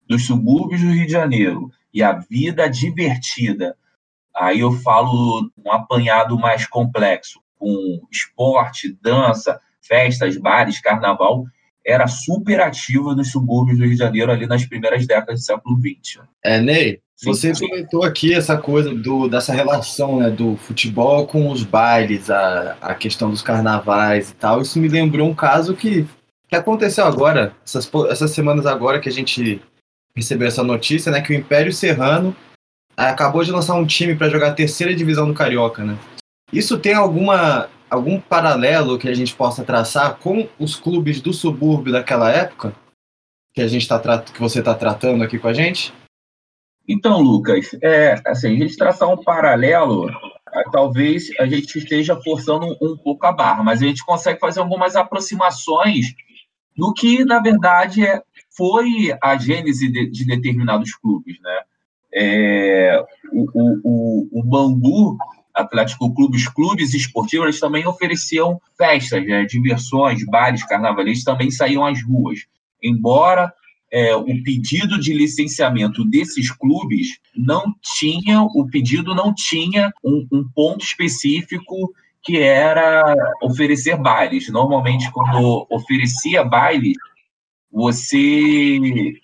dos 0.08 0.26
subúrbios 0.26 0.82
do 0.82 0.90
Rio 0.90 1.06
de 1.06 1.12
Janeiro 1.12 1.70
e 1.98 2.04
a 2.04 2.14
vida 2.14 2.70
divertida 2.70 3.76
Aí 4.40 4.60
eu 4.60 4.72
falo 4.72 5.50
um 5.66 5.72
apanhado 5.72 6.38
mais 6.38 6.68
complexo, 6.68 7.40
com 7.58 8.00
esporte, 8.12 8.96
dança, 9.02 9.60
festas, 9.82 10.38
bares, 10.38 10.80
carnaval, 10.80 11.46
era 11.86 12.08
super 12.08 12.62
ativa 12.62 13.16
nos 13.16 13.32
subúrbios 13.32 13.78
do 13.78 13.86
Rio 13.86 13.94
de 13.94 13.98
Janeiro 13.98 14.32
ali 14.32 14.46
nas 14.46 14.66
primeiras 14.66 15.08
décadas 15.08 15.40
do 15.40 15.46
século 15.46 15.80
XX. 15.80 16.22
É, 16.44 16.60
Ney, 16.60 17.00
você 17.24 17.54
comentou 17.54 18.04
aqui 18.04 18.34
essa 18.34 18.58
coisa 18.58 18.94
do, 18.94 19.28
dessa 19.28 19.54
relação 19.54 20.20
né, 20.20 20.30
do 20.30 20.56
futebol 20.58 21.26
com 21.26 21.50
os 21.50 21.64
bailes, 21.64 22.30
a, 22.30 22.78
a 22.82 22.94
questão 22.94 23.32
dos 23.32 23.42
carnavais 23.42 24.32
e 24.32 24.36
tal. 24.36 24.62
Isso 24.62 24.80
me 24.80 24.88
lembrou 24.88 25.28
um 25.28 25.34
caso 25.34 25.74
que, 25.74 26.06
que 26.48 26.56
aconteceu 26.56 27.06
agora, 27.06 27.54
essas, 27.66 27.90
essas 28.10 28.32
semanas 28.32 28.66
agora 28.66 29.00
que 29.00 29.10
a 29.10 29.14
gente 29.14 29.62
recebeu 30.18 30.48
essa 30.48 30.64
notícia, 30.64 31.12
né? 31.12 31.22
Que 31.22 31.32
o 31.32 31.36
Império 31.36 31.72
Serrano 31.72 32.36
acabou 32.96 33.44
de 33.44 33.52
lançar 33.52 33.76
um 33.76 33.86
time 33.86 34.16
para 34.16 34.30
jogar 34.30 34.50
a 34.50 34.54
terceira 34.54 34.94
divisão 34.94 35.28
do 35.28 35.34
Carioca, 35.34 35.84
né? 35.84 35.98
Isso 36.52 36.78
tem 36.80 36.94
alguma 36.94 37.70
algum 37.90 38.20
paralelo 38.20 38.98
que 38.98 39.08
a 39.08 39.14
gente 39.14 39.34
possa 39.34 39.64
traçar 39.64 40.18
com 40.18 40.50
os 40.60 40.76
clubes 40.76 41.22
do 41.22 41.32
subúrbio 41.32 41.94
daquela 41.94 42.30
época 42.30 42.74
que 43.54 43.62
a 43.62 43.68
gente 43.68 43.88
tá 43.88 44.20
que 44.20 44.40
você 44.40 44.60
está 44.60 44.74
tratando 44.74 45.24
aqui 45.24 45.40
com 45.40 45.48
a 45.48 45.54
gente? 45.54 45.94
Então, 46.88 47.22
Lucas, 47.22 47.76
é, 47.82 48.16
assim, 48.26 48.56
a 48.56 48.60
gente 48.60 48.78
traçar 48.78 49.10
um 49.10 49.24
paralelo, 49.24 50.10
é, 50.10 50.64
talvez 50.72 51.30
a 51.40 51.46
gente 51.46 51.78
esteja 51.78 52.16
forçando 52.24 52.66
um, 52.66 52.78
um 52.82 52.98
pouco 52.98 53.26
a 53.26 53.32
barra, 53.32 53.64
mas 53.64 53.82
a 53.82 53.86
gente 53.86 54.06
consegue 54.06 54.40
fazer 54.40 54.62
algumas 54.62 54.96
aproximações 54.96 56.08
do 56.78 56.94
que, 56.94 57.26
na 57.26 57.40
verdade, 57.42 58.06
é, 58.06 58.22
foi 58.58 59.16
a 59.22 59.38
gênese 59.38 59.90
de, 59.90 60.10
de 60.10 60.26
determinados 60.26 60.96
clubes, 60.96 61.40
né? 61.42 61.60
É, 62.14 63.04
o, 63.32 63.46
o, 63.54 63.82
o, 63.84 64.40
o 64.40 64.44
Bangu 64.44 65.18
Atlético 65.54 66.14
Clube, 66.14 66.38
os 66.38 66.48
clubes 66.48 66.94
esportivos, 66.94 67.46
eles 67.46 67.60
também 67.60 67.86
ofereciam 67.86 68.60
festas, 68.78 69.26
né, 69.26 69.46
diversões, 69.46 70.26
bares 70.26 70.64
carnavalistas 70.64 71.24
também 71.24 71.52
saíam 71.52 71.86
às 71.86 72.02
ruas. 72.04 72.46
Embora 72.82 73.52
é, 73.92 74.16
o 74.16 74.44
pedido 74.44 75.00
de 75.00 75.14
licenciamento 75.14 76.06
desses 76.06 76.52
clubes 76.52 77.20
não 77.36 77.74
tinha, 77.82 78.42
o 78.42 78.68
pedido 78.70 79.16
não 79.16 79.34
tinha 79.34 79.92
um, 80.04 80.28
um 80.32 80.50
ponto 80.54 80.84
específico 80.84 81.76
que 82.24 82.38
era 82.38 83.16
oferecer 83.42 83.98
bailes. 83.98 84.50
Normalmente, 84.50 85.10
quando 85.12 85.66
oferecia 85.70 86.44
baile, 86.44 86.94
você 87.78 88.80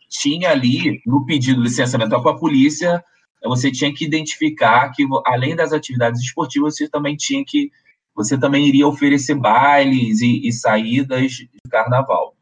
tinha 0.09 0.51
ali 0.51 1.01
no 1.05 1.25
pedido 1.25 1.57
de 1.57 1.69
licenciamento 1.69 2.21
com 2.21 2.29
a 2.29 2.37
polícia 2.37 3.03
você 3.43 3.71
tinha 3.71 3.93
que 3.93 4.05
identificar 4.05 4.89
que, 4.91 5.05
além 5.25 5.55
das 5.55 5.73
atividades 5.73 6.21
esportivas, 6.21 6.75
você 6.75 6.87
também 6.87 7.15
tinha 7.15 7.43
que. 7.45 7.69
Você 8.15 8.37
também 8.37 8.67
iria 8.67 8.87
oferecer 8.87 9.35
bailes 9.35 10.21
e, 10.21 10.47
e 10.47 10.51
saídas 10.51 11.31
de 11.31 11.49
carnaval. 11.69 12.35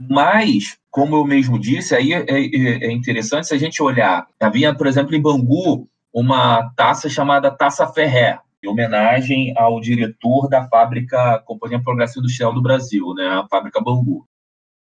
Mas, 0.00 0.78
como 0.90 1.14
eu 1.16 1.24
mesmo 1.24 1.58
disse, 1.58 1.94
aí 1.94 2.14
é, 2.14 2.24
é, 2.26 2.86
é, 2.86 2.92
interessante 2.92 3.46
se 3.46 3.54
a 3.54 3.58
gente 3.58 3.82
olhar. 3.82 4.26
Havia, 4.40 4.74
por 4.74 4.86
exemplo, 4.86 5.14
em 5.14 5.20
Bangu, 5.20 5.86
uma 6.12 6.72
taça 6.74 7.08
chamada 7.08 7.50
Taça 7.50 7.86
Ferré, 7.86 8.38
em 8.64 8.68
homenagem 8.68 9.52
ao 9.58 9.78
diretor 9.78 10.48
da 10.48 10.66
fábrica 10.68 11.38
Companhia 11.44 11.82
Progressiva 11.82 12.20
Industrial 12.20 12.54
do 12.54 12.62
Brasil, 12.62 13.12
né, 13.14 13.28
a 13.28 13.46
fábrica 13.46 13.80
Bangu. 13.80 14.26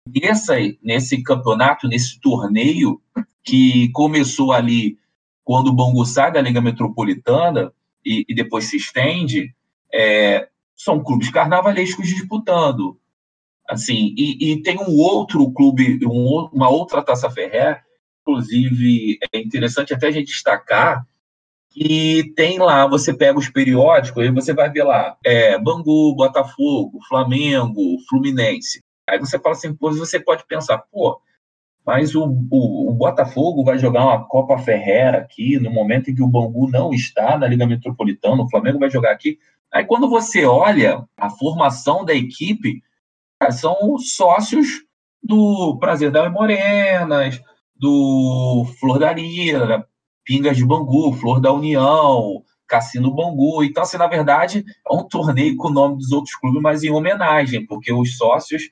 Nesse, 0.07 0.79
nesse 0.83 1.23
campeonato, 1.23 1.87
nesse 1.87 2.19
torneio, 2.19 3.01
que 3.43 3.89
começou 3.91 4.51
ali 4.51 4.97
quando 5.43 5.67
o 5.67 5.73
Bangu 5.73 6.05
sai 6.05 6.31
da 6.31 6.41
Liga 6.41 6.59
Metropolitana 6.59 7.71
e, 8.03 8.25
e 8.27 8.35
depois 8.35 8.65
se 8.65 8.77
estende, 8.77 9.53
é, 9.93 10.47
são 10.75 11.03
clubes 11.03 11.29
carnavalescos 11.29 12.07
disputando. 12.07 12.99
Assim, 13.67 14.13
e, 14.17 14.51
e 14.51 14.61
tem 14.61 14.77
um 14.77 14.97
outro 14.97 15.51
clube, 15.51 15.99
um, 16.05 16.49
uma 16.51 16.69
outra 16.69 17.01
Taça 17.01 17.29
Ferré, 17.29 17.81
inclusive 18.21 19.19
é 19.31 19.39
interessante 19.39 19.93
até 19.93 20.07
a 20.07 20.11
gente 20.11 20.27
destacar 20.27 21.05
que 21.69 22.31
tem 22.35 22.57
lá, 22.57 22.87
você 22.87 23.13
pega 23.13 23.37
os 23.37 23.49
periódicos 23.49 24.23
e 24.23 24.31
você 24.31 24.53
vai 24.53 24.69
ver 24.69 24.83
lá, 24.83 25.17
é, 25.25 25.59
Bangu, 25.59 26.15
Botafogo, 26.15 26.99
Flamengo, 27.07 27.97
Fluminense. 28.07 28.81
Aí 29.07 29.19
você 29.19 29.39
fala 29.39 29.55
assim, 29.55 29.73
pô, 29.73 29.91
você 29.91 30.19
pode 30.19 30.45
pensar, 30.47 30.79
pô, 30.91 31.21
mas 31.85 32.15
o, 32.15 32.25
o, 32.25 32.89
o, 32.89 32.93
Botafogo 32.93 33.63
vai 33.63 33.77
jogar 33.77 34.05
uma 34.05 34.25
Copa 34.25 34.57
Ferrera 34.57 35.19
aqui, 35.19 35.59
no 35.59 35.69
momento 35.69 36.09
em 36.09 36.15
que 36.15 36.23
o 36.23 36.27
Bangu 36.27 36.67
não 36.69 36.91
está 36.91 37.37
na 37.37 37.47
Liga 37.47 37.67
Metropolitana, 37.67 38.41
o 38.41 38.49
Flamengo 38.49 38.79
vai 38.79 38.89
jogar 38.89 39.11
aqui. 39.11 39.37
Aí 39.71 39.85
quando 39.85 40.09
você 40.09 40.45
olha 40.45 41.07
a 41.15 41.29
formação 41.29 42.03
da 42.03 42.13
equipe, 42.13 42.81
são 43.51 43.97
sócios 43.99 44.83
do 45.21 45.77
Prazer 45.79 46.09
da 46.09 46.27
Morenas, 46.29 47.39
do 47.75 48.65
Flor 48.79 48.97
da 48.97 49.13
Lira, 49.13 49.87
Pingas 50.23 50.57
de 50.57 50.65
Bangu, 50.65 51.13
Flor 51.13 51.39
da 51.39 51.53
União, 51.53 52.43
Cassino 52.67 53.13
Bangu. 53.13 53.63
Então, 53.63 53.83
assim, 53.83 53.97
na 53.97 54.07
verdade, 54.07 54.65
é 54.89 54.93
um 54.93 55.03
torneio 55.07 55.55
com 55.55 55.67
o 55.67 55.73
nome 55.73 55.97
dos 55.97 56.11
outros 56.11 56.35
clubes, 56.35 56.61
mas 56.61 56.83
em 56.83 56.91
homenagem, 56.91 57.65
porque 57.65 57.93
os 57.93 58.17
sócios 58.17 58.63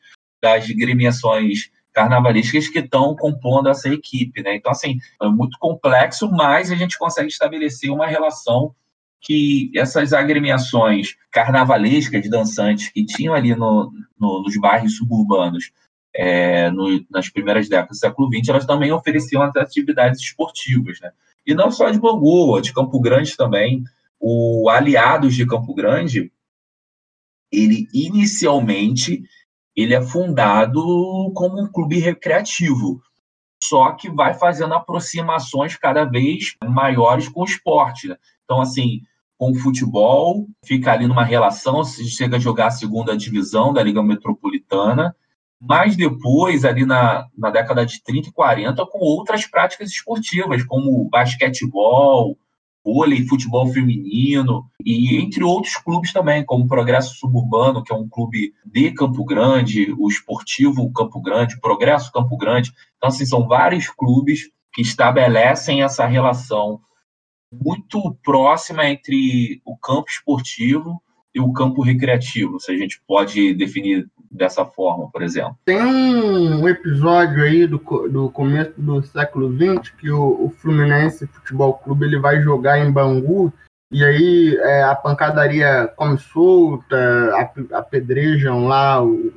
das 0.44 0.68
gremiações 0.68 1.72
carnavalísticas 1.94 2.68
que 2.68 2.80
estão 2.80 3.16
compondo 3.16 3.70
essa 3.70 3.88
equipe, 3.88 4.44
né? 4.44 4.58
Então, 4.58 4.74
assim, 4.74 4.98
é 5.22 5.28
muito 5.30 5.58
complexo, 5.58 6.30
mas 6.30 6.70
a 6.70 6.76
gente 6.76 6.98
consegue 6.98 7.30
estabelecer 7.30 7.90
uma 7.90 8.06
relação 8.06 8.76
que 9.22 9.72
essas 9.74 10.12
agremiações 10.12 11.16
carnavalescas 11.32 12.30
dançantes 12.30 12.90
que 12.90 13.06
tinham 13.06 13.34
ali 13.34 13.56
no, 13.56 13.90
no, 14.20 14.44
nos 14.44 14.60
bairros 14.60 14.98
suburbanos 14.98 15.72
é, 16.14 16.70
no, 16.72 17.02
nas 17.10 17.30
primeiras 17.30 17.70
décadas 17.70 17.98
do 17.98 18.02
século 18.02 18.28
XX, 18.28 18.50
elas 18.50 18.66
também 18.66 18.92
ofereciam 18.92 19.42
atividades 19.44 20.20
esportivas, 20.20 21.00
né? 21.00 21.12
E 21.48 21.56
não 21.56 21.72
só 21.72 21.90
de 21.90 22.00
Bangu, 22.00 22.60
de 22.60 22.74
Campo 22.74 23.00
Grande 23.00 23.38
também. 23.38 23.82
O 24.20 24.70
Aliados 24.70 25.36
de 25.36 25.46
Campo 25.46 25.74
Grande, 25.74 26.32
ele 27.52 27.88
inicialmente 27.94 29.24
ele 29.76 29.94
é 29.94 30.02
fundado 30.02 30.82
como 31.34 31.62
um 31.62 31.72
clube 31.72 32.00
recreativo, 32.00 33.02
só 33.62 33.92
que 33.94 34.10
vai 34.10 34.34
fazendo 34.34 34.74
aproximações 34.74 35.76
cada 35.76 36.04
vez 36.04 36.56
maiores 36.64 37.30
com 37.30 37.42
o 37.42 37.46
esporte. 37.46 38.08
Né? 38.08 38.18
Então, 38.44 38.62
assim, 38.62 39.02
com 39.38 39.52
o 39.52 39.56
futebol, 39.56 40.46
fica 40.66 40.92
ali 40.92 41.08
numa 41.08 41.24
relação, 41.24 41.84
se 41.84 42.06
chega 42.10 42.38
a 42.38 42.40
jogar 42.40 42.68
a 42.68 42.72
segunda 42.72 43.18
divisão 43.18 43.74
da 43.74 43.82
Liga 43.82 44.04
Metropolitana, 44.04 45.16
mas 45.60 45.96
depois, 45.96 46.66
ali 46.66 46.86
na, 46.86 47.28
na 47.38 47.50
década 47.50 47.86
de 47.86 48.04
30 48.04 48.30
e 48.30 48.32
40, 48.34 48.86
com 48.86 49.00
outras 49.00 49.46
práticas 49.46 49.90
esportivas, 49.90 50.64
como 50.64 51.10
basquetebol, 51.10 52.38
vôlei, 52.84 53.26
futebol 53.26 53.68
feminino 53.68 54.66
e 54.84 55.18
entre 55.18 55.44
outros 55.44 55.76
clubes 55.78 56.12
também, 56.12 56.44
como 56.44 56.66
o 56.66 56.68
Progresso 56.68 57.16
Suburbano, 57.16 57.84
que 57.84 57.94
é 57.94 57.96
um 57.96 58.10
clube 58.10 58.54
de 58.66 58.92
Campo 58.92 59.24
Grande, 59.24 59.94
o 59.98 60.08
Esportivo 60.08 60.92
Campo 60.92 61.22
Grande, 61.22 61.60
Progresso 61.60 62.12
Campo 62.12 62.36
Grande. 62.38 62.72
Então, 62.98 63.08
assim, 63.08 63.26
são 63.26 63.48
vários 63.48 63.88
clubes 63.88 64.50
que 64.74 64.82
estabelecem 64.82 65.84
essa 65.84 66.06
relação 66.06 66.82
muito 67.52 68.16
próxima 68.24 68.88
entre 68.90 69.62
o 69.64 69.78
campo 69.78 70.10
esportivo 70.10 71.02
e 71.34 71.40
o 71.40 71.52
campo 71.52 71.82
recreativo, 71.82 72.60
se 72.60 72.72
a 72.72 72.78
gente 72.78 73.02
pode 73.08 73.54
definir 73.56 74.08
dessa 74.34 74.66
forma, 74.66 75.10
por 75.12 75.22
exemplo. 75.22 75.56
Tem 75.64 75.80
um 75.80 76.68
episódio 76.68 77.44
aí 77.44 77.68
do, 77.68 77.78
do 77.78 78.30
começo 78.32 78.74
do 78.78 79.04
século 79.04 79.56
XX 79.56 79.92
que 79.92 80.10
o, 80.10 80.46
o 80.46 80.50
Fluminense 80.58 81.28
Futebol 81.28 81.76
Clube 81.76 82.06
ele 82.06 82.20
vai 82.20 82.42
jogar 82.42 82.80
em 82.80 82.92
Bangu 82.92 83.54
e 83.92 84.04
aí 84.04 84.58
é, 84.58 84.84
a 84.84 84.96
pancadaria 84.96 85.88
come 85.96 86.18
solta, 86.18 87.32
apedrejam 87.72 88.68
lá 88.68 89.04
o, 89.04 89.32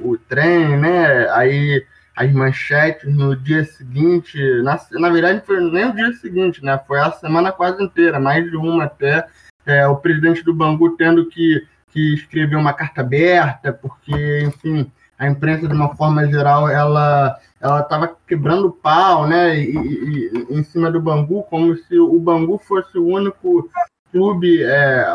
o 0.00 0.16
trem, 0.16 0.78
né? 0.78 1.28
Aí 1.30 1.84
as 2.14 2.32
manchetes 2.32 3.12
no 3.12 3.34
dia 3.34 3.64
seguinte, 3.64 4.38
na, 4.62 4.78
na 4.92 5.10
verdade 5.10 5.42
foi 5.44 5.60
nem 5.60 5.86
o 5.86 5.94
dia 5.94 6.12
seguinte, 6.12 6.64
né? 6.64 6.80
Foi 6.86 7.00
a 7.00 7.10
semana 7.10 7.50
quase 7.50 7.82
inteira, 7.82 8.20
mais 8.20 8.48
de 8.48 8.56
uma 8.56 8.84
até, 8.84 9.26
é, 9.66 9.86
o 9.86 9.96
presidente 9.96 10.44
do 10.44 10.54
Bangu 10.54 10.96
tendo 10.96 11.26
que, 11.26 11.66
que 11.90 12.14
escrever 12.14 12.56
uma 12.56 12.72
carta 12.72 13.00
aberta, 13.00 13.72
porque, 13.72 14.42
enfim, 14.44 14.90
a 15.18 15.26
imprensa, 15.26 15.66
de 15.66 15.74
uma 15.74 15.94
forma 15.94 16.26
geral, 16.26 16.68
ela 16.68 17.36
ela 17.60 17.80
estava 17.80 18.16
quebrando 18.26 18.70
pau, 18.70 19.26
né, 19.26 19.58
e, 19.58 19.76
e, 19.76 20.46
em 20.50 20.62
cima 20.62 20.90
do 20.90 21.00
Bangu, 21.00 21.42
como 21.44 21.76
se 21.76 21.98
o 21.98 22.18
Bangu 22.20 22.56
fosse 22.58 22.96
o 22.96 23.06
único 23.06 23.68
clube 24.12 24.62
é, 24.62 25.06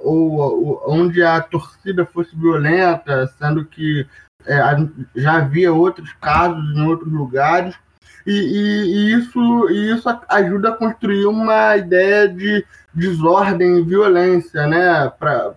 ou, 0.00 0.32
ou, 0.32 0.82
onde 0.86 1.22
a 1.22 1.40
torcida 1.40 2.04
fosse 2.04 2.34
violenta, 2.36 3.26
sendo 3.38 3.64
que 3.64 4.06
é, 4.44 4.60
já 5.14 5.36
havia 5.36 5.72
outros 5.72 6.12
casos 6.20 6.76
em 6.76 6.86
outros 6.86 7.12
lugares. 7.12 7.74
E, 8.26 8.32
e, 8.32 8.84
e 8.84 9.12
isso, 9.14 9.70
e 9.70 9.92
isso 9.92 10.08
ajuda 10.28 10.70
a 10.70 10.76
construir 10.76 11.26
uma 11.26 11.76
ideia 11.76 12.28
de 12.28 12.64
desordem 12.94 13.78
e 13.78 13.82
violência, 13.82 14.66
né? 14.66 15.10
Pra, 15.18 15.54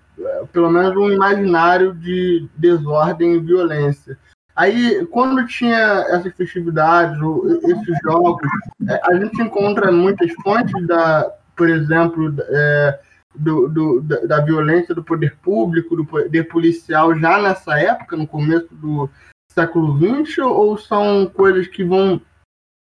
pelo 0.55 0.69
menos 0.69 0.95
um 0.95 1.11
imaginário 1.11 1.93
de 1.93 2.47
desordem 2.55 3.35
e 3.35 3.39
violência. 3.41 4.17
Aí, 4.55 5.05
quando 5.07 5.45
tinha 5.45 6.05
essas 6.07 6.33
festividades, 6.33 7.19
esses 7.61 7.99
jogos, 8.01 8.47
é, 8.89 9.01
a 9.03 9.15
gente 9.15 9.41
encontra 9.41 9.91
muitas 9.91 10.31
fontes 10.41 10.87
da, 10.87 11.29
por 11.57 11.69
exemplo, 11.69 12.33
é, 12.39 12.99
do, 13.35 13.67
do, 13.67 14.01
da 14.01 14.39
violência 14.39 14.95
do 14.95 15.03
poder 15.03 15.35
público, 15.43 15.97
do 15.97 16.05
poder 16.05 16.45
policial 16.45 17.13
já 17.19 17.37
nessa 17.37 17.77
época, 17.77 18.15
no 18.15 18.25
começo 18.25 18.73
do 18.73 19.09
século 19.51 19.97
XX, 19.97 20.37
ou 20.37 20.77
são 20.77 21.25
coisas 21.27 21.67
que 21.67 21.83
vão 21.83 22.21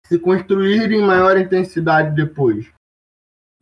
se 0.07 0.19
construir 0.19 0.93
em 0.93 1.01
maior 1.01 1.39
intensidade 1.39 2.15
depois? 2.15 2.71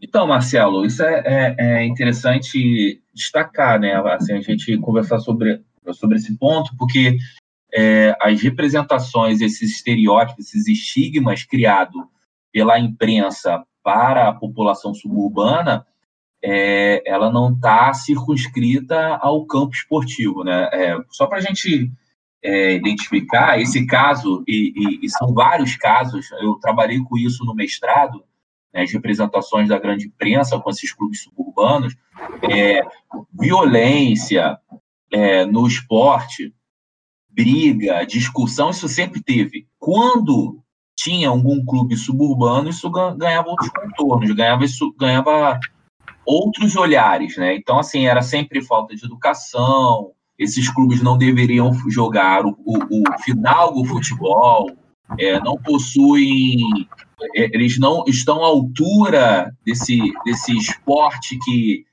Então, 0.02 0.26
Marcelo, 0.26 0.84
isso 0.86 1.02
é, 1.02 1.22
é, 1.26 1.56
é 1.58 1.84
interessante 1.84 3.02
destacar, 3.14 3.78
né? 3.78 3.94
Assim, 4.12 4.32
a 4.32 4.40
gente 4.40 4.76
conversar 4.78 5.18
sobre, 5.18 5.62
sobre 5.92 6.16
esse 6.16 6.36
ponto, 6.38 6.74
porque 6.78 7.18
é, 7.72 8.16
as 8.20 8.40
representações, 8.40 9.40
esses 9.40 9.70
estereótipos, 9.72 10.46
esses 10.46 10.66
estigmas 10.66 11.44
criados 11.44 12.02
pela 12.52 12.78
imprensa 12.78 13.62
para 13.82 14.28
a 14.28 14.34
população 14.34 14.94
suburbana, 14.94 15.86
é, 16.42 17.02
ela 17.06 17.30
não 17.30 17.52
está 17.52 17.92
circunscrita 17.92 19.18
ao 19.20 19.44
campo 19.44 19.74
esportivo. 19.74 20.42
Né? 20.42 20.68
É, 20.72 20.96
só 21.10 21.26
para 21.26 21.38
a 21.38 21.42
gente 21.42 21.92
é, 22.42 22.74
identificar 22.74 23.60
esse 23.60 23.86
caso, 23.86 24.42
e, 24.48 24.72
e, 24.74 25.06
e, 25.06 25.10
são 25.10 25.34
vários 25.34 25.76
casos, 25.76 26.30
eu 26.40 26.54
trabalhei 26.54 26.98
com 27.00 27.18
isso 27.18 27.44
no 27.44 27.54
mestrado, 27.54 28.24
né, 28.72 28.82
as 28.82 28.92
representações 28.92 29.68
da 29.68 29.78
grande 29.78 30.06
imprensa 30.06 30.58
com 30.58 30.70
esses 30.70 30.92
clubes 30.92 31.22
suburbanos, 31.22 31.96
é, 32.42 32.82
violência 33.32 34.58
é, 35.12 35.44
no 35.44 35.66
esporte, 35.66 36.54
briga, 37.28 38.04
discussão, 38.04 38.70
isso 38.70 38.88
sempre 38.88 39.22
teve. 39.22 39.66
Quando 39.78 40.60
tinha 40.96 41.28
algum 41.28 41.64
clube 41.64 41.96
suburbano, 41.96 42.68
isso 42.68 42.90
ganhava 42.90 43.48
outros 43.48 43.70
contornos, 43.70 44.30
ganhava, 44.32 44.64
isso, 44.64 44.94
ganhava 44.98 45.58
outros 46.26 46.76
olhares, 46.76 47.36
né? 47.36 47.54
Então, 47.56 47.78
assim, 47.78 48.06
era 48.06 48.22
sempre 48.22 48.62
falta 48.62 48.94
de 48.94 49.04
educação, 49.04 50.12
esses 50.38 50.70
clubes 50.70 51.02
não 51.02 51.18
deveriam 51.18 51.72
jogar 51.88 52.44
o, 52.44 52.56
o, 52.64 53.02
o 53.02 53.18
final 53.22 53.72
do 53.74 53.84
futebol, 53.84 54.70
é, 55.18 55.40
não 55.40 55.56
possuem, 55.56 56.56
é, 57.36 57.44
eles 57.54 57.78
não 57.78 58.04
estão 58.06 58.44
à 58.44 58.46
altura 58.46 59.54
desse, 59.64 59.98
desse 60.24 60.56
esporte 60.56 61.38
que, 61.44 61.84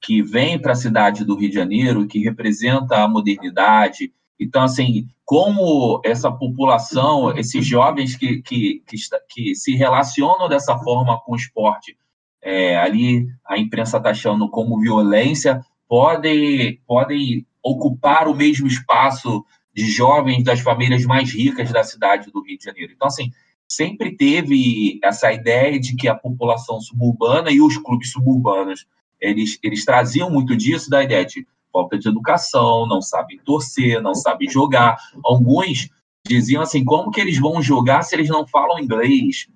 que 0.00 0.22
vem 0.22 0.58
para 0.58 0.72
a 0.72 0.76
cidade 0.76 1.24
do 1.24 1.36
Rio 1.36 1.48
de 1.48 1.54
Janeiro, 1.56 2.06
que 2.06 2.18
representa 2.18 3.02
a 3.02 3.08
modernidade, 3.08 4.12
então, 4.40 4.62
assim, 4.62 5.06
como 5.22 6.00
essa 6.02 6.32
população, 6.32 7.36
esses 7.36 7.66
jovens 7.66 8.16
que, 8.16 8.40
que, 8.40 8.82
que, 8.86 8.96
que 9.28 9.54
se 9.54 9.76
relacionam 9.76 10.48
dessa 10.48 10.78
forma 10.78 11.20
com 11.20 11.32
o 11.32 11.36
esporte, 11.36 11.94
é, 12.42 12.78
ali 12.78 13.28
a 13.46 13.58
imprensa 13.58 13.98
está 13.98 14.10
achando 14.10 14.48
como 14.48 14.80
violência, 14.80 15.60
podem, 15.86 16.80
podem 16.86 17.46
ocupar 17.62 18.28
o 18.28 18.34
mesmo 18.34 18.66
espaço 18.66 19.44
de 19.74 19.86
jovens 19.86 20.42
das 20.42 20.60
famílias 20.60 21.04
mais 21.04 21.32
ricas 21.32 21.72
da 21.72 21.84
cidade 21.84 22.30
do 22.30 22.42
Rio 22.42 22.58
de 22.58 22.64
Janeiro. 22.64 22.92
Então, 22.92 23.08
assim, 23.08 23.32
sempre 23.68 24.16
teve 24.16 24.98
essa 25.02 25.32
ideia 25.32 25.78
de 25.78 25.94
que 25.94 26.08
a 26.08 26.14
população 26.14 26.80
suburbana 26.80 27.50
e 27.50 27.60
os 27.60 27.76
clubes 27.78 28.10
suburbanos, 28.10 28.86
eles, 29.20 29.58
eles 29.62 29.84
traziam 29.84 30.30
muito 30.30 30.56
disso, 30.56 30.90
da 30.90 31.02
ideia 31.02 31.24
de 31.24 31.46
falta 31.72 31.96
de 31.96 32.08
educação, 32.08 32.86
não 32.86 33.00
sabem 33.00 33.38
torcer, 33.38 34.02
não 34.02 34.14
sabem 34.14 34.50
jogar. 34.50 34.96
Alguns 35.22 35.88
diziam 36.26 36.62
assim, 36.62 36.84
como 36.84 37.10
que 37.10 37.20
eles 37.20 37.38
vão 37.38 37.62
jogar 37.62 38.02
se 38.02 38.16
eles 38.16 38.28
não 38.28 38.46
falam 38.46 38.80
inglês? 38.80 39.46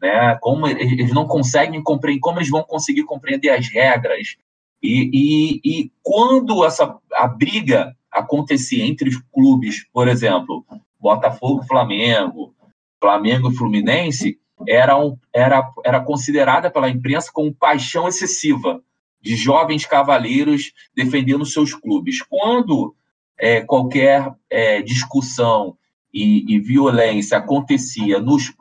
Né? 0.00 0.36
Como 0.40 0.68
eles 0.68 1.12
não 1.12 1.26
conseguem 1.26 1.82
compreender, 1.82 2.20
como 2.20 2.38
eles 2.38 2.50
vão 2.50 2.62
conseguir 2.62 3.04
compreender 3.04 3.50
as 3.50 3.66
regras? 3.68 4.36
E, 4.80 5.10
e, 5.12 5.60
e 5.64 5.92
quando 6.02 6.64
essa 6.64 6.96
a 7.12 7.26
briga 7.26 7.96
acontecia 8.14 8.86
entre 8.86 9.08
os 9.08 9.20
clubes, 9.32 9.84
por 9.92 10.06
exemplo, 10.06 10.64
Botafogo 11.00 11.64
Flamengo, 11.64 12.54
Flamengo 13.00 13.50
e 13.50 13.54
Fluminense, 13.54 14.38
era, 14.66 14.96
um, 14.96 15.18
era, 15.32 15.68
era 15.84 16.00
considerada 16.00 16.70
pela 16.70 16.88
imprensa 16.88 17.30
como 17.32 17.52
paixão 17.52 18.06
excessiva 18.06 18.80
de 19.20 19.34
jovens 19.34 19.84
cavaleiros 19.84 20.72
defendendo 20.94 21.44
seus 21.44 21.74
clubes. 21.74 22.22
Quando 22.22 22.94
é, 23.36 23.60
qualquer 23.62 24.32
é, 24.48 24.80
discussão 24.80 25.76
e, 26.12 26.54
e, 26.54 26.60
violência 26.60 27.36
acontecia 27.36 28.20
nos 28.20 28.54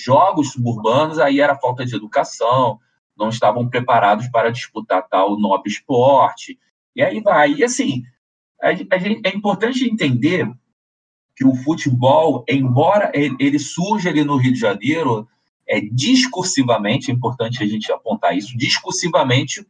jogos 0.00 0.52
suburbanos, 0.52 1.18
aí 1.18 1.40
era 1.40 1.58
falta 1.58 1.84
de 1.84 1.94
educação, 1.94 2.80
não 3.16 3.28
estavam 3.28 3.68
preparados 3.68 4.28
para 4.28 4.50
disputar 4.50 5.06
tal 5.08 5.38
nobre 5.38 5.70
esporte, 5.70 6.58
e 6.96 7.02
aí 7.02 7.20
vai. 7.20 7.52
E 7.54 7.64
assim, 7.64 8.02
é 8.72 9.36
importante 9.36 9.88
entender 9.88 10.50
que 11.36 11.44
o 11.44 11.54
futebol, 11.54 12.44
embora 12.48 13.10
ele, 13.14 13.58
surja 13.58 14.10
ali 14.10 14.24
no 14.24 14.36
Rio 14.36 14.52
de 14.52 14.60
Janeiro, 14.60 15.28
é 15.68 15.80
discursivamente, 15.80 17.10
é 17.10 17.14
importante 17.14 17.62
a 17.62 17.66
gente 17.66 17.90
apontar 17.90 18.36
isso, 18.36 18.56
discursivamente 18.56 19.66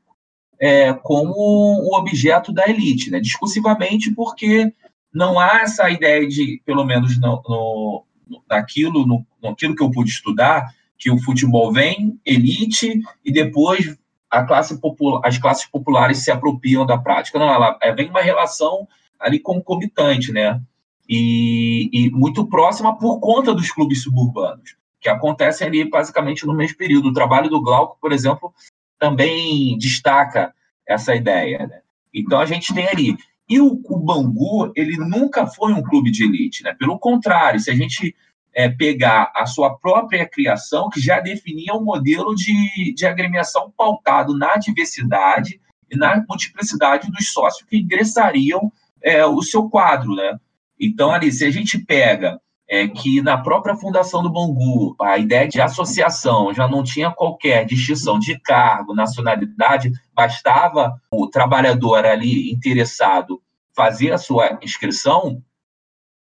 é, 0.61 0.93
como 0.93 1.33
o 1.35 1.97
objeto 1.97 2.53
da 2.53 2.69
elite, 2.69 3.11
né? 3.11 3.21
discursivamente, 3.21 4.11
porque 4.13 4.73
não 5.13 5.39
há 5.39 5.61
essa 5.61 5.89
ideia 5.91 6.27
de, 6.27 6.61
pelo 6.65 6.85
menos 6.85 7.19
no, 7.19 7.43
no, 7.49 8.43
naquilo, 8.49 9.07
no, 9.07 9.25
naquilo 9.43 9.75
que 9.75 9.83
eu 9.83 9.91
pude 9.91 10.11
estudar, 10.11 10.75
que 10.99 11.11
o 11.11 11.19
futebol 11.19 11.73
vem 11.73 12.19
elite 12.25 13.01
e 13.25 13.33
depois 13.33 13.97
classe 14.43 14.81
popular, 14.81 15.21
as 15.25 15.39
classes 15.39 15.67
populares 15.67 16.19
se 16.19 16.31
apropriam 16.31 16.85
da 16.85 16.99
prática. 16.99 17.39
Não, 17.39 17.53
ela 17.53 17.79
é, 17.83 17.93
vem 17.93 18.09
uma 18.09 18.21
relação 18.21 18.89
ali 19.21 19.39
concomitante, 19.39 20.33
né? 20.33 20.61
E, 21.09 21.91
e, 21.93 22.11
muito 22.11 22.47
próxima 22.47 22.99
por 22.99 23.21
conta 23.21 23.55
dos 23.55 23.71
clubes 23.71 24.03
suburbanos, 24.03 24.75
que 25.01 25.09
acontecem 25.09 25.67
ali 25.67 25.89
basicamente 25.89 26.47
no 26.47 26.55
mesmo 26.55 26.79
período. 26.79 27.09
O 27.09 27.13
trabalho 27.13 27.51
do 27.51 27.63
Glauco, 27.63 27.99
por 28.01 28.11
exemplo, 28.11 28.53
também 28.99 29.77
destaca 29.77 30.55
essa 30.89 31.15
ideia. 31.15 31.67
Né? 31.67 31.81
Então 32.13 32.41
a 32.41 32.47
gente 32.47 32.73
tem 32.73 32.89
ali. 32.89 33.17
E 33.47 33.61
o, 33.61 33.79
o 33.85 33.99
Bangu, 33.99 34.73
ele 34.75 34.97
nunca 34.97 35.47
foi 35.47 35.75
um 35.75 35.83
clube 35.83 36.11
de 36.11 36.25
elite, 36.25 36.63
né? 36.63 36.75
Pelo 36.79 36.99
contrário, 36.99 37.61
se 37.61 37.71
a 37.71 37.75
gente 37.75 38.17
é, 38.55 38.69
pegar 38.69 39.33
a 39.35 39.47
sua 39.47 39.77
própria 39.77 40.29
criação, 40.29 40.89
que 40.89 41.01
já 41.01 41.21
definia 41.21 41.75
um 41.75 41.83
modelo 41.83 42.35
de, 42.35 42.95
de 42.95 43.07
agremiação 43.07 43.73
pautado 43.77 44.37
na 44.37 44.57
diversidade 44.57 45.61
e 45.91 45.97
na 45.97 46.25
multiplicidade 46.29 47.11
dos 47.11 47.33
sócios 47.33 47.69
que 47.69 47.77
ingressariam 47.77 48.73
é, 49.03 49.25
o 49.27 49.43
seu 49.43 49.69
quadro, 49.69 50.15
né? 50.15 50.39
Então, 50.81 51.11
ali, 51.11 51.31
se 51.31 51.45
a 51.45 51.51
gente 51.51 51.79
pega 51.79 52.41
é 52.67 52.89
que 52.89 53.21
na 53.21 53.37
própria 53.37 53.77
fundação 53.77 54.23
do 54.23 54.33
Bangu, 54.33 54.97
a 55.01 55.19
ideia 55.19 55.47
de 55.47 55.61
associação 55.61 56.53
já 56.55 56.67
não 56.67 56.83
tinha 56.83 57.11
qualquer 57.11 57.67
distinção 57.67 58.19
de 58.19 58.39
cargo, 58.41 58.95
nacionalidade, 58.95 59.93
bastava 60.15 60.99
o 61.11 61.29
trabalhador 61.29 62.07
ali 62.07 62.51
interessado 62.51 63.41
fazer 63.77 64.13
a 64.13 64.19
sua 64.19 64.59
inscrição, 64.63 65.43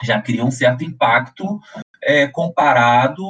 já 0.02 0.20
cria 0.20 0.44
um 0.44 0.50
certo 0.50 0.84
impacto 0.84 1.58
é, 2.06 2.28
comparado 2.28 3.24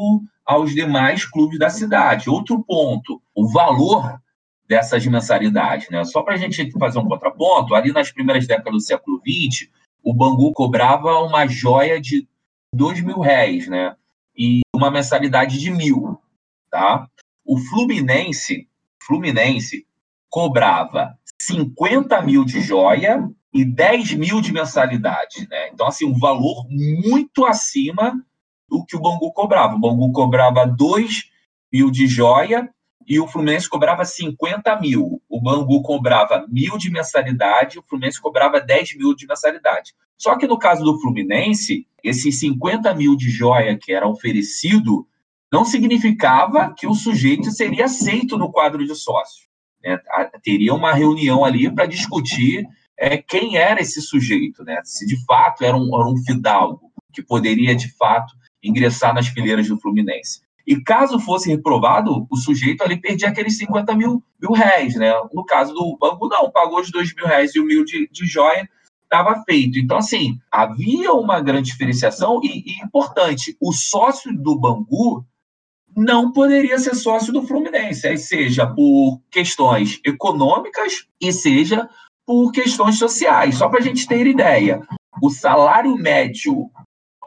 aos 0.44 0.74
demais 0.74 1.24
clubes 1.24 1.58
da 1.58 1.70
cidade. 1.70 2.28
Outro 2.28 2.62
ponto, 2.62 3.20
o 3.34 3.48
valor 3.48 4.20
dessas 4.68 5.06
mensalidades. 5.06 5.88
Né? 5.88 6.04
Só 6.04 6.22
para 6.22 6.34
a 6.34 6.36
gente 6.36 6.70
fazer 6.78 6.98
um 6.98 7.08
contraponto, 7.08 7.74
ali 7.74 7.90
nas 7.90 8.12
primeiras 8.12 8.46
décadas 8.46 8.72
do 8.72 8.80
século 8.80 9.20
XX, 9.26 9.70
o 10.04 10.12
Bangu 10.12 10.52
cobrava 10.52 11.20
uma 11.20 11.46
joia 11.46 12.00
de 12.00 12.28
dois 12.72 13.00
mil 13.00 13.18
réis, 13.18 13.66
né? 13.66 13.96
E 14.36 14.60
uma 14.74 14.90
mensalidade 14.90 15.58
de 15.58 15.70
mil, 15.70 16.20
tá? 16.70 17.08
O 17.44 17.58
Fluminense, 17.58 18.68
Fluminense 19.02 19.86
cobrava 20.28 21.18
50 21.40 22.20
mil 22.22 22.44
de 22.44 22.60
joia 22.60 23.28
e 23.52 23.64
10 23.64 24.14
mil 24.14 24.40
de 24.40 24.52
mensalidade, 24.52 25.48
né? 25.48 25.70
Então, 25.72 25.86
assim, 25.86 26.04
um 26.04 26.18
valor 26.18 26.66
muito 26.68 27.46
acima 27.46 28.22
do 28.68 28.84
que 28.84 28.96
o 28.96 29.00
Bangu 29.00 29.32
cobrava. 29.32 29.74
O 29.74 29.78
Bangu 29.78 30.12
cobrava 30.12 30.66
2 30.66 31.30
mil 31.72 31.90
de 31.90 32.06
joia 32.06 32.68
e 33.06 33.20
o 33.20 33.28
Fluminense 33.28 33.68
cobrava 33.68 34.04
50 34.04 34.80
mil. 34.80 35.22
O 35.28 35.40
Bangu 35.40 35.80
cobrava 35.82 36.44
mil 36.48 36.76
de 36.76 36.90
mensalidade, 36.90 37.78
o 37.78 37.82
Fluminense 37.82 38.20
cobrava 38.20 38.60
10 38.60 38.96
mil 38.96 39.14
de 39.14 39.26
mensalidade. 39.26 39.94
Só 40.18 40.36
que 40.36 40.46
no 40.46 40.58
caso 40.58 40.82
do 40.82 40.98
Fluminense, 41.00 41.86
esses 42.02 42.40
50 42.40 42.92
mil 42.94 43.16
de 43.16 43.30
joia 43.30 43.78
que 43.78 43.92
era 43.92 44.08
oferecido 44.08 45.06
não 45.52 45.64
significava 45.64 46.74
que 46.76 46.86
o 46.86 46.94
sujeito 46.94 47.50
seria 47.52 47.84
aceito 47.84 48.36
no 48.36 48.50
quadro 48.50 48.84
de 48.84 48.94
sócios. 48.94 49.46
Né? 49.82 49.98
Teria 50.42 50.74
uma 50.74 50.92
reunião 50.92 51.44
ali 51.44 51.72
para 51.72 51.86
discutir 51.86 52.66
é, 52.98 53.16
quem 53.18 53.56
era 53.56 53.80
esse 53.80 54.00
sujeito, 54.02 54.64
né? 54.64 54.80
se 54.84 55.06
de 55.06 55.24
fato 55.24 55.62
era 55.62 55.76
um, 55.76 55.94
era 55.94 56.08
um 56.08 56.16
fidalgo 56.16 56.90
que 57.12 57.22
poderia, 57.22 57.74
de 57.74 57.88
fato, 57.96 58.34
ingressar 58.62 59.14
nas 59.14 59.28
fileiras 59.28 59.68
do 59.68 59.78
Fluminense. 59.78 60.40
E 60.66 60.80
caso 60.82 61.20
fosse 61.20 61.48
reprovado, 61.48 62.26
o 62.28 62.36
sujeito 62.36 62.82
ali 62.82 63.00
perdia 63.00 63.28
aqueles 63.28 63.56
50 63.56 63.94
mil, 63.94 64.22
mil 64.40 64.50
né? 64.98 65.12
No 65.32 65.44
caso 65.44 65.72
do 65.72 65.96
banco, 65.96 66.28
não, 66.28 66.50
pagou 66.50 66.80
os 66.80 66.90
2 66.90 67.14
mil 67.14 67.26
réis 67.26 67.54
e 67.54 67.60
o 67.60 67.64
mil 67.64 67.84
de, 67.84 68.08
de 68.10 68.26
joia, 68.26 68.68
estava 69.04 69.42
feito. 69.44 69.78
Então, 69.78 69.98
assim, 69.98 70.38
havia 70.50 71.12
uma 71.12 71.40
grande 71.40 71.70
diferenciação 71.70 72.40
e, 72.42 72.64
e, 72.66 72.84
importante, 72.84 73.56
o 73.60 73.72
sócio 73.72 74.36
do 74.36 74.58
Bangu 74.58 75.24
não 75.96 76.32
poderia 76.32 76.78
ser 76.78 76.94
sócio 76.94 77.32
do 77.32 77.42
Fluminense, 77.42 78.06
aí 78.06 78.18
seja 78.18 78.66
por 78.66 79.20
questões 79.30 79.98
econômicas 80.04 81.06
e 81.20 81.32
seja 81.32 81.88
por 82.26 82.50
questões 82.50 82.98
sociais. 82.98 83.56
Só 83.56 83.68
para 83.68 83.78
a 83.78 83.82
gente 83.82 84.06
ter 84.06 84.26
ideia, 84.26 84.82
o 85.22 85.30
salário 85.30 85.96
médio 85.96 86.68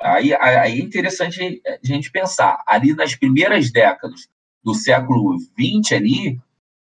Aí, 0.02 0.34
aí 0.34 0.80
é 0.80 0.84
interessante 0.84 1.62
a 1.66 1.86
gente 1.86 2.12
pensar. 2.12 2.64
Ali 2.66 2.94
nas 2.94 3.16
primeiras 3.16 3.72
décadas 3.72 4.30
do 4.64 4.74
século 4.74 5.38
XX, 5.38 5.92
ali, 5.94 6.40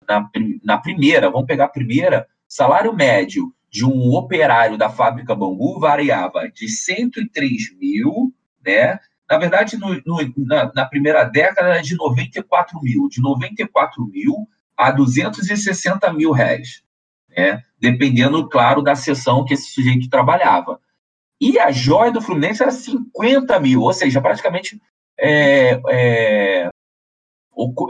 na, 0.09 0.29
na 0.63 0.79
primeira, 0.79 1.31
vamos 1.31 1.47
pegar 1.47 1.67
a 1.67 1.69
primeira, 1.69 2.27
salário 2.49 2.93
médio 2.93 3.53
de 3.71 3.85
um 3.85 4.15
operário 4.15 4.79
da 4.79 4.89
fábrica 4.89 5.35
Bangu 5.35 5.81
variava 5.81 6.49
de 6.49 6.69
103 6.69 7.77
mil, 7.77 8.33
né? 8.65 8.99
Na 9.29 9.39
verdade, 9.39 9.77
no, 9.77 9.95
no, 10.07 10.33
na, 10.37 10.73
na, 10.73 10.85
primeira 10.85 11.25
década 11.25 11.71
era 11.71 11.83
de 11.83 11.97
94 11.97 12.81
mil, 12.81 13.09
de 13.09 13.21
94 13.21 14.07
mil 14.07 14.49
a 14.77 14.91
260 14.91 16.13
mil 16.13 16.31
réis, 16.31 16.85
né? 17.37 17.63
Dependendo, 17.81 18.49
claro, 18.49 18.83
da 18.83 18.95
sessão 18.95 19.45
que 19.45 19.55
esse 19.55 19.71
sujeito 19.71 20.09
trabalhava. 20.09 20.81
E 21.41 21.59
a 21.59 21.71
joia 21.71 22.13
do 22.13 22.21
Fluminense 22.21 22.63
era 22.63 22.71
50 22.71 23.59
mil, 23.61 23.83
ou 23.83 23.93
seja, 23.93 24.21
praticamente 24.21 24.81
é, 25.19 25.81
é, 25.91 26.69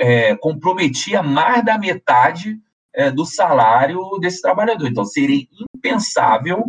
é, 0.00 0.36
comprometia 0.36 1.22
mais 1.22 1.64
da 1.64 1.78
metade 1.78 2.58
é, 2.94 3.10
do 3.10 3.24
salário 3.24 4.00
desse 4.20 4.40
trabalhador. 4.40 4.88
Então, 4.88 5.04
seria 5.04 5.46
impensável 5.76 6.64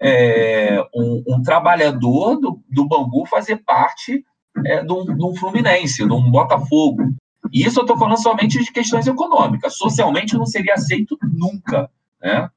é, 0.00 0.80
um, 0.94 1.22
um, 1.28 1.42
trabalhador 1.42 2.36
do, 2.36 2.60
do 2.68 2.86
Bangu 2.86 3.26
fazer 3.26 3.56
parte 3.58 4.24
é, 4.64 4.82
de, 4.82 4.92
um, 4.92 5.04
de 5.04 5.24
um 5.24 5.34
Fluminense, 5.34 6.06
de 6.06 6.12
um 6.12 6.30
Botafogo. 6.30 7.14
E 7.52 7.64
isso 7.64 7.80
eu 7.80 7.82
estou 7.82 7.98
falando 7.98 8.20
somente 8.20 8.62
de 8.62 8.72
questões 8.72 9.06
econômicas. 9.06 9.76
Socialmente 9.76 10.36
não 10.36 10.46
seria 10.46 10.74
aceito 10.74 11.18
nunca. 11.22 11.90
Né? 12.20 12.48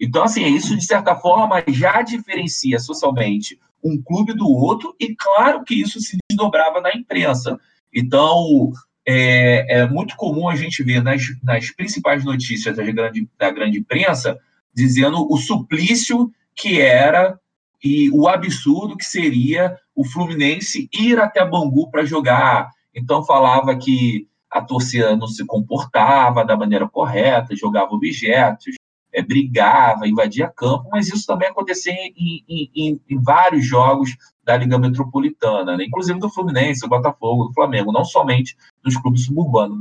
Então, 0.00 0.24
assim, 0.24 0.44
isso 0.46 0.76
de 0.76 0.84
certa 0.84 1.14
forma 1.14 1.62
já 1.68 2.02
diferencia 2.02 2.78
socialmente 2.78 3.58
um 3.82 4.00
clube 4.02 4.34
do 4.34 4.48
outro, 4.48 4.94
e 4.98 5.14
claro 5.14 5.62
que 5.64 5.74
isso 5.74 6.00
se 6.00 6.16
desdobrava 6.28 6.80
na 6.80 6.92
imprensa. 6.94 7.58
Então, 7.94 8.72
é, 9.06 9.80
é 9.80 9.88
muito 9.88 10.16
comum 10.16 10.48
a 10.48 10.56
gente 10.56 10.82
ver 10.82 11.02
nas, 11.02 11.22
nas 11.42 11.70
principais 11.70 12.24
notícias 12.24 12.76
da 12.76 12.82
grande, 12.82 13.28
da 13.38 13.50
grande 13.50 13.78
imprensa 13.78 14.38
dizendo 14.74 15.26
o 15.32 15.36
suplício 15.36 16.30
que 16.54 16.80
era 16.80 17.38
e 17.82 18.10
o 18.10 18.28
absurdo 18.28 18.96
que 18.96 19.04
seria 19.04 19.78
o 19.94 20.04
Fluminense 20.04 20.88
ir 20.92 21.18
até 21.18 21.44
Bangu 21.44 21.90
para 21.90 22.04
jogar. 22.04 22.70
Então, 22.94 23.24
falava 23.24 23.76
que 23.76 24.26
a 24.50 24.60
torcida 24.60 25.16
não 25.16 25.26
se 25.26 25.44
comportava 25.46 26.44
da 26.44 26.56
maneira 26.56 26.88
correta, 26.88 27.54
jogava 27.54 27.92
objetos, 27.92 28.75
é, 29.16 29.22
brigava, 29.22 30.06
invadia 30.06 30.52
campo, 30.54 30.90
mas 30.92 31.08
isso 31.08 31.26
também 31.26 31.48
acontecia 31.48 31.90
em, 31.90 32.44
em, 32.46 33.00
em, 33.08 33.22
vários 33.22 33.64
jogos 33.64 34.14
da 34.44 34.54
Liga 34.54 34.78
Metropolitana, 34.78 35.74
né? 35.74 35.84
inclusive 35.84 36.20
do 36.20 36.28
Fluminense, 36.28 36.82
do 36.82 36.88
Botafogo, 36.88 37.46
do 37.46 37.54
Flamengo, 37.54 37.90
não 37.90 38.04
somente 38.04 38.54
dos 38.84 38.94
clubes 38.98 39.24
suburbanos, 39.24 39.78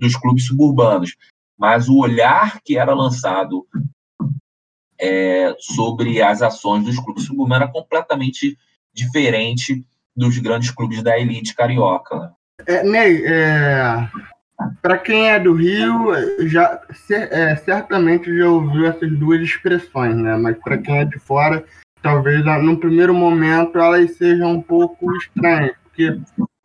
dos 0.00 0.16
clubes 0.16 0.44
suburbanos, 0.44 1.14
mas 1.56 1.88
o 1.88 1.98
olhar 1.98 2.60
que 2.64 2.76
era 2.76 2.92
lançado 2.92 3.64
é, 4.98 5.54
sobre 5.60 6.20
as 6.20 6.42
ações 6.42 6.84
dos 6.84 6.98
clubes 6.98 7.24
suburbanos 7.24 7.62
era 7.62 7.72
completamente 7.72 8.58
diferente 8.92 9.84
dos 10.16 10.36
grandes 10.38 10.72
clubes 10.72 11.00
da 11.00 11.16
elite 11.16 11.54
carioca. 11.54 12.18
Né? 12.18 12.32
É, 12.66 12.82
Ney, 12.82 13.24
é, 13.24 14.08
para 14.80 14.98
quem 14.98 15.30
é 15.30 15.38
do 15.38 15.52
Rio, 15.52 16.12
já 16.46 16.80
é, 17.10 17.56
certamente 17.56 18.36
já 18.36 18.48
ouviu 18.48 18.86
essas 18.86 19.10
duas 19.10 19.40
expressões, 19.40 20.16
né? 20.16 20.36
Mas 20.36 20.56
para 20.58 20.78
quem 20.78 20.98
é 20.98 21.04
de 21.04 21.18
fora, 21.18 21.64
talvez 22.02 22.44
no 22.44 22.76
primeiro 22.76 23.14
momento 23.14 23.78
elas 23.78 24.16
sejam 24.16 24.52
um 24.52 24.62
pouco 24.62 25.14
estranhas, 25.16 25.74
porque 25.82 26.18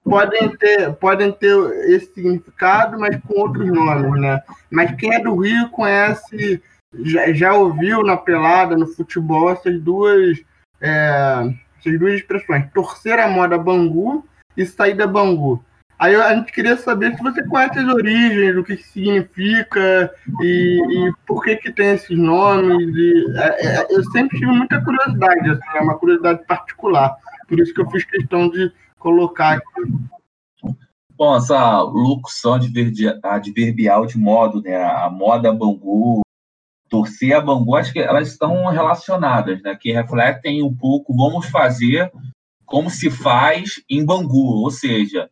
podem 0.03 0.55
ter, 0.57 0.93
podem 0.93 1.31
ter 1.31 1.55
esse 1.89 2.13
significado, 2.13 2.99
mas 2.99 3.19
com 3.21 3.39
outros 3.41 3.67
nomes, 3.67 4.19
né? 4.21 4.41
Mas 4.71 4.95
quem 4.95 5.13
é 5.13 5.19
do 5.19 5.35
Rio 5.35 5.69
conhece, 5.69 6.61
já, 7.03 7.31
já 7.33 7.53
ouviu 7.53 8.03
na 8.03 8.17
pelada, 8.17 8.75
no 8.75 8.87
futebol, 8.87 9.51
essas 9.51 9.79
duas, 9.81 10.37
é, 10.81 11.53
essas 11.79 11.99
duas 11.99 12.13
expressões: 12.13 12.69
torcer 12.73 13.19
a 13.19 13.27
moda 13.27 13.57
Bangu 13.57 14.25
e 14.55 14.65
sair 14.65 14.95
da 14.95 15.05
Bangu. 15.05 15.63
Aí 15.99 16.15
a 16.15 16.35
gente 16.35 16.51
queria 16.51 16.77
saber 16.77 17.15
se 17.15 17.23
você 17.23 17.43
conhece 17.43 17.79
as 17.79 17.87
origens, 17.87 18.55
o 18.55 18.63
que, 18.63 18.77
significa 18.77 20.13
e, 20.41 20.79
e, 20.89 21.13
por 21.25 21.43
que 21.43 21.55
que 21.55 21.71
tem 21.71 21.93
esses 21.93 22.15
nomes. 22.15 22.95
E, 22.95 23.33
é, 23.35 23.65
é, 23.65 23.87
eu 23.89 24.03
sempre 24.11 24.37
tive 24.37 24.51
muita 24.51 24.79
curiosidade, 24.83 25.49
assim, 25.49 25.77
é 25.77 25.81
uma 25.81 25.97
curiosidade 25.97 26.45
particular. 26.45 27.15
Por 27.47 27.59
isso 27.59 27.73
que 27.73 27.81
eu 27.81 27.89
fiz 27.89 28.05
questão 28.05 28.47
de 28.49 28.71
colocar 28.99 29.53
aqui. 29.53 30.77
Bom, 31.17 31.35
essa 31.35 31.81
locução 31.81 32.59
adverbial 33.23 34.05
de 34.05 34.19
modo, 34.19 34.61
né? 34.61 34.75
A 34.75 35.09
moda 35.09 35.51
Bangu, 35.51 36.21
torcer 36.87 37.33
a 37.33 37.41
Bangu, 37.41 37.75
acho 37.75 37.91
que 37.91 37.99
elas 37.99 38.27
estão 38.27 38.67
relacionadas, 38.67 39.63
né? 39.63 39.75
Que 39.75 39.91
refletem 39.91 40.61
um 40.61 40.75
pouco, 40.75 41.15
vamos 41.15 41.47
fazer 41.47 42.11
como 42.67 42.89
se 42.91 43.09
faz 43.09 43.81
em 43.89 44.05
Bangu, 44.05 44.61
ou 44.61 44.69
seja, 44.69 45.27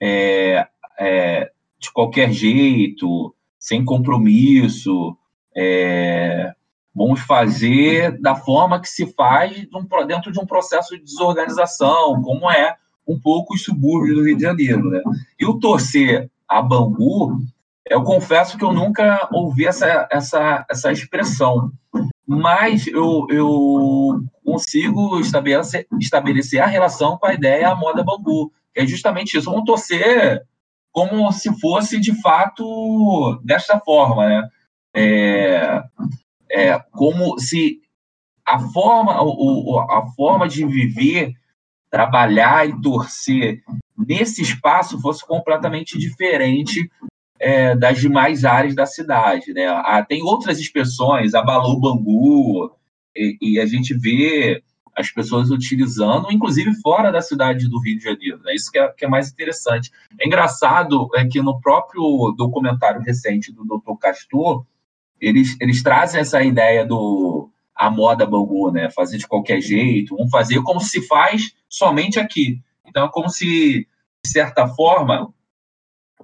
é, 0.00 0.66
é, 0.98 1.50
de 1.78 1.92
qualquer 1.92 2.32
jeito, 2.32 3.34
sem 3.58 3.84
compromisso. 3.84 5.16
É, 5.56 6.52
vamos 6.94 7.20
fazer 7.20 8.20
da 8.20 8.34
forma 8.34 8.80
que 8.80 8.88
se 8.88 9.06
faz 9.14 9.66
dentro 10.06 10.32
de 10.32 10.40
um 10.40 10.46
processo 10.46 10.96
de 10.96 11.04
desorganização, 11.04 12.20
como 12.22 12.50
é 12.50 12.76
um 13.06 13.18
pouco 13.18 13.54
os 13.54 13.64
subúrbios 13.64 14.16
do 14.16 14.24
Rio 14.24 14.36
de 14.36 14.42
Janeiro. 14.42 14.90
Né? 14.90 15.00
E 15.38 15.46
o 15.46 15.58
torcer 15.58 16.30
a 16.46 16.60
Bangu, 16.60 17.38
eu 17.86 18.02
confesso 18.02 18.58
que 18.58 18.64
eu 18.64 18.72
nunca 18.72 19.28
ouvi 19.32 19.66
essa, 19.66 20.06
essa, 20.10 20.66
essa 20.70 20.92
expressão, 20.92 21.70
mas 22.26 22.86
eu, 22.86 23.26
eu 23.30 24.22
consigo 24.44 25.18
estabelecer, 25.20 25.86
estabelecer 25.98 26.60
a 26.60 26.66
relação 26.66 27.16
com 27.16 27.26
a 27.26 27.34
ideia 27.34 27.70
a 27.70 27.74
moda 27.74 28.04
Bangu, 28.04 28.52
é 28.78 28.86
justamente 28.86 29.36
isso. 29.36 29.50
Vamos 29.50 29.66
torcer 29.66 30.42
como 30.92 31.30
se 31.32 31.52
fosse 31.60 31.98
de 31.98 32.12
fato 32.20 33.40
desta 33.44 33.78
forma, 33.80 34.28
né? 34.28 34.48
É, 34.94 35.82
é, 36.50 36.78
como 36.92 37.38
se 37.38 37.80
a 38.46 38.58
forma, 38.58 39.20
o, 39.22 39.78
a 39.78 40.06
forma 40.16 40.48
de 40.48 40.64
viver, 40.64 41.34
trabalhar 41.90 42.68
e 42.68 42.80
torcer 42.80 43.62
nesse 43.96 44.42
espaço 44.42 45.00
fosse 45.00 45.26
completamente 45.26 45.98
diferente 45.98 46.90
é, 47.38 47.74
das 47.76 48.00
demais 48.00 48.44
áreas 48.44 48.74
da 48.74 48.86
cidade, 48.86 49.52
né? 49.52 49.66
Ah, 49.66 50.04
tem 50.06 50.22
outras 50.22 50.58
expressões, 50.58 51.34
abalou 51.34 51.80
Bangu, 51.80 52.72
e, 53.14 53.36
e 53.40 53.60
a 53.60 53.66
gente 53.66 53.92
vê 53.94 54.62
as 54.98 55.10
pessoas 55.12 55.50
utilizando, 55.50 56.30
inclusive 56.32 56.74
fora 56.80 57.12
da 57.12 57.22
cidade 57.22 57.68
do 57.68 57.80
Rio 57.80 57.98
de 57.98 58.04
Janeiro. 58.04 58.40
É 58.46 58.54
isso 58.54 58.70
que 58.70 58.78
é, 58.78 58.88
que 58.88 59.04
é 59.04 59.08
mais 59.08 59.30
interessante. 59.30 59.92
É 60.20 60.26
engraçado 60.26 61.08
é 61.14 61.24
que 61.24 61.40
no 61.40 61.60
próprio 61.60 62.34
documentário 62.36 63.00
recente 63.00 63.52
do 63.52 63.64
Dr. 63.64 63.96
Castor, 64.00 64.66
eles, 65.20 65.56
eles 65.60 65.82
trazem 65.82 66.20
essa 66.20 66.42
ideia 66.42 66.84
do 66.84 67.48
a 67.74 67.88
moda 67.88 68.26
Bangu, 68.26 68.72
né? 68.72 68.90
Fazer 68.90 69.18
de 69.18 69.26
qualquer 69.28 69.60
jeito, 69.60 70.16
vamos 70.16 70.32
fazer 70.32 70.60
como 70.62 70.80
se 70.80 71.00
faz 71.06 71.54
somente 71.68 72.18
aqui. 72.18 72.60
Então 72.84 73.06
é 73.06 73.08
como 73.08 73.30
se, 73.30 73.86
de 74.24 74.30
certa 74.30 74.66
forma, 74.66 75.32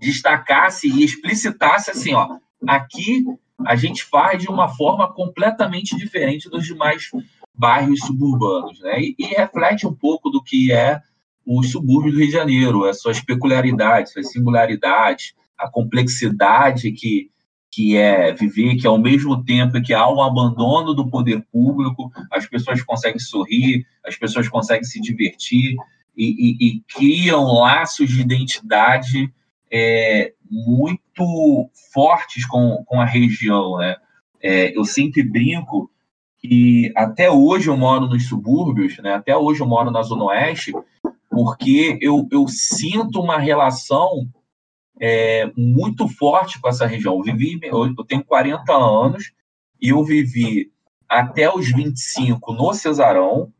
destacasse 0.01 0.89
e 0.89 1.05
explicitasse 1.05 1.93
assim, 1.93 2.13
ó, 2.13 2.39
aqui 2.67 3.25
a 3.65 3.77
gente 3.77 4.03
faz 4.03 4.43
de 4.43 4.49
uma 4.49 4.69
forma 4.69 5.13
completamente 5.13 5.97
diferente 5.97 6.51
dos 6.51 6.67
demais 6.67 7.09
bairros 7.55 8.01
suburbanos, 8.01 8.81
né? 8.81 9.01
E, 9.01 9.15
e, 9.19 9.25
reflete 9.27 9.87
um 9.87 9.95
pouco 9.95 10.29
do 10.29 10.43
que 10.43 10.73
é 10.73 11.01
os 11.47 11.71
subúrbios 11.71 12.15
do 12.15 12.19
Rio 12.19 12.29
de 12.29 12.33
Janeiro, 12.33 12.85
as 12.85 13.01
suas 13.01 13.21
peculiaridades, 13.21 14.13
suas 14.13 14.31
singularidades, 14.33 15.35
a 15.57 15.71
complexidade 15.71 16.91
que, 16.93 17.31
que 17.71 17.97
é 17.97 18.33
viver, 18.33 18.77
que 18.77 18.87
ao 18.87 18.99
mesmo 18.99 19.45
tempo 19.45 19.81
que 19.83 19.93
há 19.93 20.09
um 20.09 20.23
abandono 20.23 20.95
do 20.95 21.09
poder 21.09 21.45
público, 21.53 22.11
as 22.31 22.47
pessoas 22.47 22.83
conseguem 22.83 23.19
sorrir, 23.19 23.87
as 24.05 24.17
pessoas 24.17 24.49
conseguem 24.49 24.85
se 24.85 25.01
divertir 25.01 25.77
e, 26.17 26.25
e, 26.25 26.69
e 26.69 26.81
criam 26.95 27.45
laços 27.53 28.09
de 28.09 28.21
identidade 28.21 29.33
é, 29.71 30.33
muito 30.51 31.71
fortes 31.93 32.47
com, 32.47 32.83
com 32.87 33.01
a 33.01 33.05
região. 33.05 33.79
Né? 33.79 33.97
É, 34.43 34.77
eu 34.77 34.85
sempre 34.85 35.23
brinco 35.23 35.91
que 36.47 36.93
até 36.95 37.31
hoje 37.31 37.71
eu 37.71 37.77
moro 37.77 38.07
nos 38.07 38.29
subúrbios, 38.29 38.99
né? 38.99 39.15
até 39.15 39.35
hoje 39.35 39.63
eu 39.63 39.67
moro 39.67 39.91
na 39.91 40.03
Zona 40.03 40.25
Oeste, 40.25 40.75
porque 41.31 41.99
eu, 42.03 42.29
eu 42.31 42.47
sinto 42.49 43.19
uma 43.19 43.39
relação 43.39 44.29
é, 45.01 45.51
muito 45.57 46.07
forte 46.07 46.61
com 46.61 46.69
essa 46.69 46.87
região. 46.87 47.15
Eu, 47.15 47.23
vivi, 47.23 47.59
eu 47.63 48.05
tenho 48.05 48.23
40 48.23 48.75
anos 48.75 49.33
e 49.81 49.89
eu 49.89 50.05
vivi 50.05 50.71
até 51.09 51.51
os 51.51 51.73
25 51.73 52.53
no 52.53 52.75
Cesarão 52.75 53.51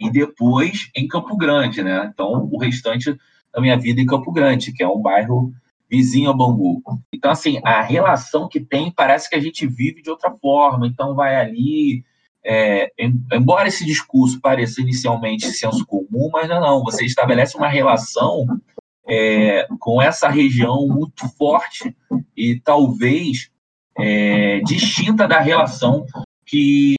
e 0.00 0.10
depois 0.10 0.90
em 0.96 1.06
Campo 1.06 1.36
Grande, 1.36 1.80
né? 1.80 2.10
Então, 2.12 2.48
o 2.50 2.58
restante 2.58 3.16
da 3.54 3.60
minha 3.60 3.78
vida 3.78 4.00
em 4.00 4.06
Campo 4.06 4.32
Grande, 4.32 4.72
que 4.72 4.82
é 4.82 4.88
um 4.88 5.00
bairro 5.00 5.52
vizinho 5.90 6.30
a 6.30 6.32
Bangu. 6.32 6.82
Então, 7.12 7.30
assim, 7.30 7.60
a 7.64 7.82
relação 7.82 8.48
que 8.48 8.60
tem 8.60 8.90
parece 8.90 9.28
que 9.28 9.36
a 9.36 9.40
gente 9.40 9.66
vive 9.66 10.02
de 10.02 10.10
outra 10.10 10.30
forma. 10.30 10.86
Então, 10.86 11.14
vai 11.14 11.36
ali, 11.36 12.04
é, 12.44 12.90
embora 13.32 13.68
esse 13.68 13.84
discurso 13.84 14.40
pareça 14.40 14.80
inicialmente 14.80 15.46
senso 15.46 15.84
comum, 15.86 16.30
mas 16.32 16.48
não, 16.48 16.60
não. 16.60 16.82
Você 16.84 17.04
estabelece 17.04 17.56
uma 17.56 17.68
relação 17.68 18.46
é, 19.06 19.66
com 19.78 20.00
essa 20.00 20.28
região 20.28 20.86
muito 20.88 21.28
forte 21.36 21.94
e 22.36 22.58
talvez 22.60 23.50
é, 23.98 24.60
distinta 24.60 25.28
da 25.28 25.40
relação 25.40 26.06
que 26.46 26.94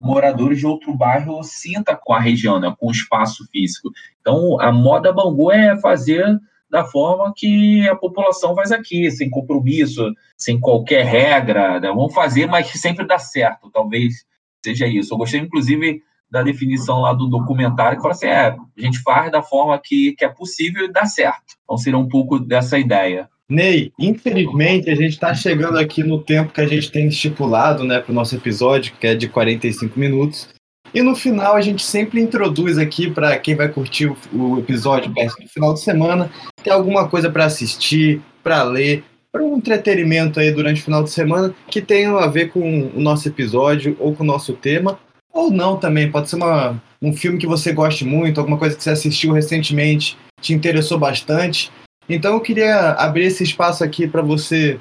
moradores 0.00 0.58
de 0.58 0.66
outro 0.66 0.94
bairro 0.94 1.42
sinta 1.42 1.94
com 1.94 2.14
a 2.14 2.20
região, 2.20 2.58
né, 2.58 2.74
com 2.78 2.88
o 2.88 2.92
espaço 2.92 3.46
físico. 3.52 3.90
Então, 4.20 4.58
a 4.60 4.72
moda 4.72 5.12
Bangu 5.12 5.52
é 5.52 5.78
fazer 5.78 6.40
da 6.70 6.84
forma 6.84 7.32
que 7.36 7.88
a 7.88 7.96
população 7.96 8.54
faz 8.54 8.70
aqui, 8.70 9.10
sem 9.10 9.28
compromisso, 9.28 10.12
sem 10.36 10.58
qualquer 10.58 11.04
regra. 11.04 11.80
Né? 11.80 11.88
Vamos 11.88 12.14
fazer, 12.14 12.46
mas 12.46 12.70
sempre 12.70 13.06
dá 13.06 13.18
certo. 13.18 13.70
Talvez 13.70 14.24
seja 14.64 14.86
isso. 14.86 15.12
Eu 15.12 15.18
gostei, 15.18 15.40
inclusive, 15.40 16.02
da 16.30 16.42
definição 16.42 17.00
lá 17.00 17.12
do 17.12 17.26
documentário, 17.26 17.96
que 17.96 18.02
fala 18.02 18.14
assim: 18.14 18.26
é, 18.26 18.56
a 18.56 18.80
gente 18.80 19.00
faz 19.02 19.32
da 19.32 19.42
forma 19.42 19.78
que, 19.82 20.12
que 20.12 20.24
é 20.24 20.28
possível 20.28 20.84
e 20.84 20.92
dá 20.92 21.04
certo. 21.04 21.56
Então, 21.64 21.76
seria 21.76 21.98
um 21.98 22.08
pouco 22.08 22.38
dessa 22.38 22.78
ideia. 22.78 23.28
Ney, 23.48 23.92
infelizmente 23.98 24.88
a 24.88 24.94
gente 24.94 25.14
está 25.14 25.34
chegando 25.34 25.76
aqui 25.76 26.04
no 26.04 26.22
tempo 26.22 26.52
que 26.52 26.60
a 26.60 26.68
gente 26.68 26.88
tem 26.92 27.08
estipulado 27.08 27.82
né, 27.82 27.98
para 27.98 28.12
o 28.12 28.14
nosso 28.14 28.36
episódio, 28.36 28.94
que 29.00 29.08
é 29.08 29.14
de 29.16 29.28
45 29.28 29.98
minutos. 29.98 30.48
E 30.92 31.02
no 31.02 31.14
final 31.14 31.54
a 31.54 31.60
gente 31.60 31.84
sempre 31.84 32.20
introduz 32.20 32.78
aqui 32.78 33.10
para 33.10 33.38
quem 33.38 33.54
vai 33.54 33.68
curtir 33.68 34.12
o, 34.32 34.58
episódio 34.58 35.12
no 35.12 35.48
final 35.48 35.74
de 35.74 35.80
semana, 35.80 36.30
ter 36.62 36.70
alguma 36.70 37.08
coisa 37.08 37.30
para 37.30 37.44
assistir, 37.44 38.20
para 38.42 38.62
ler, 38.62 39.04
para 39.32 39.42
um 39.42 39.56
entretenimento 39.56 40.40
aí 40.40 40.50
durante 40.50 40.80
o 40.80 40.84
final 40.84 41.04
de 41.04 41.10
semana 41.10 41.54
que 41.68 41.80
tenha 41.80 42.10
a 42.10 42.26
ver 42.26 42.50
com 42.50 42.88
o 42.88 43.00
nosso 43.00 43.28
episódio 43.28 43.96
ou 44.00 44.14
com 44.14 44.24
o 44.24 44.26
nosso 44.26 44.54
tema, 44.54 44.98
ou 45.32 45.50
não 45.50 45.76
também. 45.76 46.10
Pode 46.10 46.28
ser 46.28 46.36
uma, 46.36 46.82
um 47.00 47.12
filme 47.12 47.38
que 47.38 47.46
você 47.46 47.72
goste 47.72 48.04
muito, 48.04 48.40
alguma 48.40 48.58
coisa 48.58 48.76
que 48.76 48.82
você 48.82 48.90
assistiu 48.90 49.32
recentemente, 49.32 50.18
te 50.40 50.52
interessou 50.52 50.98
bastante. 50.98 51.70
Então 52.08 52.34
eu 52.34 52.40
queria 52.40 52.90
abrir 52.92 53.26
esse 53.26 53.44
espaço 53.44 53.84
aqui 53.84 54.08
para 54.08 54.22
você 54.22 54.80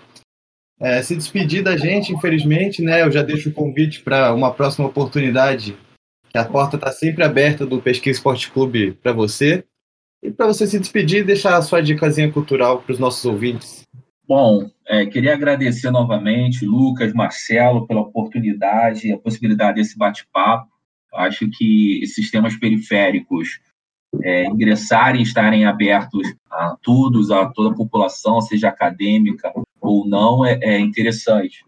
é, 0.80 1.01
se 1.03 1.16
despedir 1.16 1.62
da 1.62 1.78
gente, 1.78 2.14
infelizmente, 2.14 2.82
né? 2.82 3.03
Eu 3.03 3.12
já 3.12 3.22
deixo 3.22 3.49
o 3.49 3.53
convite 3.53 4.01
para 4.01 4.34
uma 4.34 4.51
próxima 4.51 4.88
oportunidade, 4.88 5.78
a 6.38 6.46
porta 6.46 6.76
está 6.76 6.92
sempre 6.92 7.24
aberta 7.24 7.66
do 7.66 7.82
Pesquisa 7.82 8.18
Esporte 8.18 8.52
Clube 8.52 8.94
para 8.94 9.14
você. 9.14 9.64
E 10.22 10.30
para 10.30 10.48
você 10.48 10.68
se 10.68 10.78
despedir 10.78 11.22
e 11.22 11.24
deixar 11.24 11.56
a 11.56 11.62
sua 11.62 11.82
dicasinha 11.82 12.32
cultural 12.32 12.82
para 12.82 12.92
os 12.92 13.00
nossos 13.00 13.24
ouvintes. 13.24 13.84
Bom, 14.28 14.70
é, 14.88 15.06
queria 15.06 15.34
agradecer 15.34 15.90
novamente, 15.90 16.66
Lucas, 16.66 17.14
Marcelo, 17.14 17.88
pela 17.88 18.02
oportunidade 18.02 19.08
e 19.08 19.12
a 19.12 19.18
possibilidade 19.18 19.78
desse 19.78 19.98
bate-papo. 19.98 20.70
Acho 21.16 21.50
que 21.50 22.04
esses 22.04 22.30
temas 22.30 22.56
periféricos 22.56 23.60
é, 24.22 24.46
ingressarem, 24.46 25.22
estarem 25.22 25.66
abertos 25.66 26.28
a 26.52 26.76
todos, 26.82 27.32
a 27.32 27.46
toda 27.48 27.74
a 27.74 27.78
população, 27.78 28.42
seja 28.42 28.70
acadêmica 28.70 29.52
ou 29.80 30.08
não, 30.08 30.46
é, 30.46 30.60
é 30.62 30.80
interessante. 30.80 31.64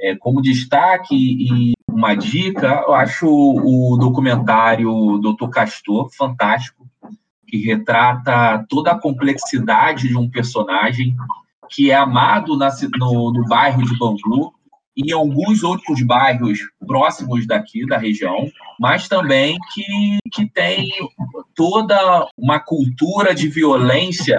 É, 0.00 0.14
como 0.16 0.42
destaque 0.42 1.14
e 1.14 1.72
uma 2.02 2.16
dica, 2.16 2.82
eu 2.84 2.94
acho 2.94 3.28
o 3.28 3.96
documentário 3.96 5.18
Dr. 5.18 5.48
Castor 5.48 6.10
fantástico, 6.12 6.84
que 7.46 7.58
retrata 7.58 8.66
toda 8.68 8.90
a 8.90 8.98
complexidade 8.98 10.08
de 10.08 10.16
um 10.16 10.28
personagem 10.28 11.14
que 11.70 11.92
é 11.92 11.94
amado 11.94 12.56
na, 12.56 12.70
no, 12.98 13.32
no 13.32 13.44
bairro 13.46 13.82
de 13.82 13.96
Bangu, 13.96 14.52
e 14.96 15.10
em 15.10 15.12
alguns 15.12 15.62
outros 15.62 16.02
bairros 16.02 16.58
próximos 16.86 17.46
daqui 17.46 17.86
da 17.86 17.96
região, 17.96 18.50
mas 18.78 19.08
também 19.08 19.56
que, 19.72 20.18
que 20.30 20.46
tem 20.46 20.88
toda 21.54 22.26
uma 22.36 22.58
cultura 22.58 23.34
de 23.34 23.48
violência 23.48 24.38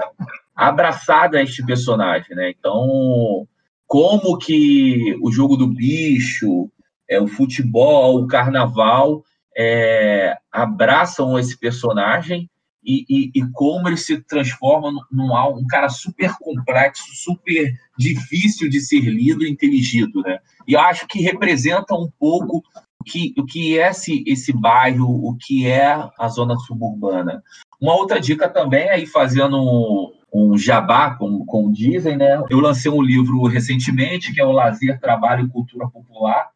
abraçada 0.55 1.37
a 1.37 1.41
este 1.41 1.65
personagem, 1.65 2.35
né? 2.35 2.51
Então, 2.51 3.47
como 3.87 4.37
que 4.37 5.17
o 5.23 5.31
jogo 5.31 5.57
do 5.57 5.65
bicho, 5.65 6.69
é, 7.13 7.21
o 7.21 7.27
futebol, 7.27 8.21
o 8.21 8.27
carnaval 8.27 9.23
é, 9.55 10.35
abraçam 10.51 11.37
esse 11.37 11.57
personagem 11.57 12.49
e, 12.83 13.05
e, 13.09 13.31
e, 13.35 13.51
como 13.53 13.87
ele 13.87 13.97
se 13.97 14.21
transforma 14.23 14.91
num, 15.09 15.33
um 15.57 15.65
cara 15.67 15.87
super 15.87 16.33
complexo, 16.37 17.03
super 17.13 17.73
difícil 17.97 18.69
de 18.69 18.81
ser 18.81 19.01
lido 19.01 19.45
e 19.45 19.49
inteligido, 19.49 20.21
né? 20.21 20.39
E 20.67 20.75
acho 20.75 21.07
que 21.07 21.21
representa 21.21 21.95
um 21.95 22.09
pouco 22.19 22.61
o 22.99 23.03
que, 23.05 23.33
o 23.37 23.45
que 23.45 23.79
é 23.79 23.89
esse, 23.89 24.23
esse 24.27 24.51
bairro, 24.51 25.07
o 25.07 25.37
que 25.37 25.65
é 25.65 25.93
a 26.19 26.27
zona 26.27 26.57
suburbana. 26.57 27.41
Uma 27.79 27.95
outra 27.95 28.19
dica 28.19 28.49
também 28.49 28.89
é 28.89 28.99
ir 28.99 29.07
fazendo 29.07 30.13
um 30.33 30.57
jabá, 30.57 31.15
como, 31.15 31.45
como 31.45 31.71
dizem, 31.71 32.17
né? 32.17 32.41
Eu 32.49 32.59
lancei 32.59 32.91
um 32.91 33.01
livro 33.01 33.43
recentemente, 33.45 34.33
que 34.33 34.41
é 34.41 34.45
o 34.45 34.51
Lazer, 34.51 34.99
Trabalho 34.99 35.45
e 35.45 35.49
Cultura 35.49 35.87
Popular, 35.87 36.49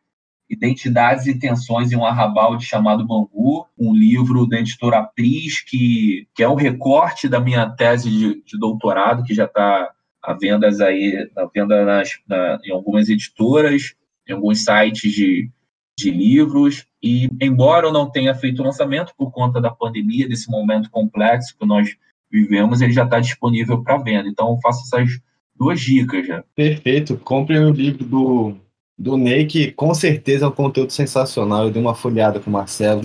Identidades 0.50 1.28
e 1.28 1.38
Tensões 1.38 1.92
em 1.92 1.96
um 1.98 2.06
Arrabalde 2.06 2.66
chamado 2.66 3.06
Bangu, 3.06 3.68
um 3.78 3.94
livro 3.94 4.48
da 4.48 4.60
editora 4.60 5.04
Pris, 5.04 5.62
que, 5.62 6.28
que 6.34 6.42
é 6.42 6.48
um 6.48 6.56
recorte 6.56 7.28
da 7.28 7.40
minha 7.40 7.70
tese 7.70 8.10
de, 8.10 8.44
de 8.44 8.58
doutorado, 8.58 9.24
que 9.24 9.34
já 9.34 9.46
está 9.46 9.92
à 10.24 10.34
venda 10.34 10.68
aí, 10.86 11.30
à 11.36 11.46
venda 11.54 11.84
nas, 11.86 12.20
na, 12.28 12.60
em 12.64 12.72
algumas 12.72 13.10
editoras, 13.10 13.94
em 14.28 14.34
alguns 14.34 14.64
sites 14.64 15.12
de, 15.12 15.52
de 15.98 16.12
livros. 16.12 16.86
E, 17.04 17.30
embora 17.42 17.88
eu 17.88 17.94
não 17.94 18.10
tenha 18.10 18.34
feito 18.34 18.64
lançamento 18.64 19.14
por 19.18 19.32
conta 19.32 19.60
da 19.60 19.70
pandemia, 19.70 20.30
desse 20.30 20.50
momento 20.50 20.90
complexo 20.90 21.58
que 21.58 21.66
nós 21.66 21.90
vivemos, 22.32 22.82
ele 22.82 22.94
já 22.94 23.04
está 23.04 23.20
disponível 23.20 23.84
para 23.84 23.98
venda. 23.98 24.30
Então, 24.30 24.52
eu 24.52 24.60
faço 24.62 24.84
essas 24.84 25.20
duas 25.56 25.80
dicas 25.80 26.26
já. 26.26 26.44
Perfeito. 26.56 27.18
Compre 27.18 27.58
o 27.58 27.72
livro 27.72 28.06
do 28.06 28.58
do 28.98 29.16
Ney, 29.18 29.46
que 29.46 29.72
com 29.72 29.94
certeza 29.94 30.46
é 30.46 30.48
um 30.48 30.52
conteúdo 30.52 30.92
sensacional. 30.92 31.66
Eu 31.66 31.72
dei 31.72 31.82
uma 31.82 31.94
folhada 31.94 32.40
com 32.40 32.50
o 32.50 32.54
Marcelo. 32.54 33.04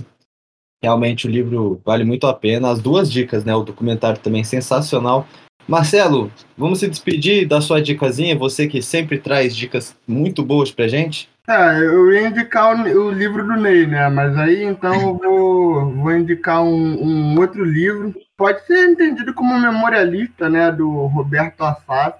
Realmente 0.82 1.26
o 1.26 1.30
livro 1.30 1.80
vale 1.84 2.02
muito 2.04 2.26
a 2.26 2.34
pena. 2.34 2.70
As 2.70 2.80
duas 2.80 3.10
dicas, 3.10 3.44
né? 3.44 3.54
O 3.54 3.62
documentário 3.62 4.20
também 4.20 4.42
sensacional. 4.42 5.26
Marcelo, 5.68 6.32
vamos 6.56 6.80
se 6.80 6.88
despedir 6.88 7.46
da 7.46 7.60
sua 7.60 7.80
dicasinha, 7.80 8.36
você 8.36 8.66
que 8.66 8.82
sempre 8.82 9.18
traz 9.18 9.54
dicas 9.54 9.94
muito 10.08 10.42
boas 10.42 10.72
pra 10.72 10.88
gente. 10.88 11.28
É, 11.48 11.78
eu 11.78 12.12
ia 12.12 12.28
indicar 12.28 12.74
o, 12.74 13.06
o 13.06 13.10
livro 13.10 13.44
do 13.44 13.54
Ney, 13.54 13.86
né? 13.86 14.08
Mas 14.08 14.36
aí 14.36 14.64
então 14.64 14.92
eu 14.94 15.18
vou, 15.18 15.90
vou 15.92 16.16
indicar 16.16 16.62
um, 16.62 17.02
um 17.02 17.38
outro 17.38 17.64
livro. 17.64 18.14
Pode 18.36 18.64
ser 18.66 18.90
entendido 18.90 19.34
como 19.34 19.58
memorialista, 19.58 20.48
né? 20.48 20.72
Do 20.72 21.06
Roberto 21.06 21.62
Assaf 21.62 22.16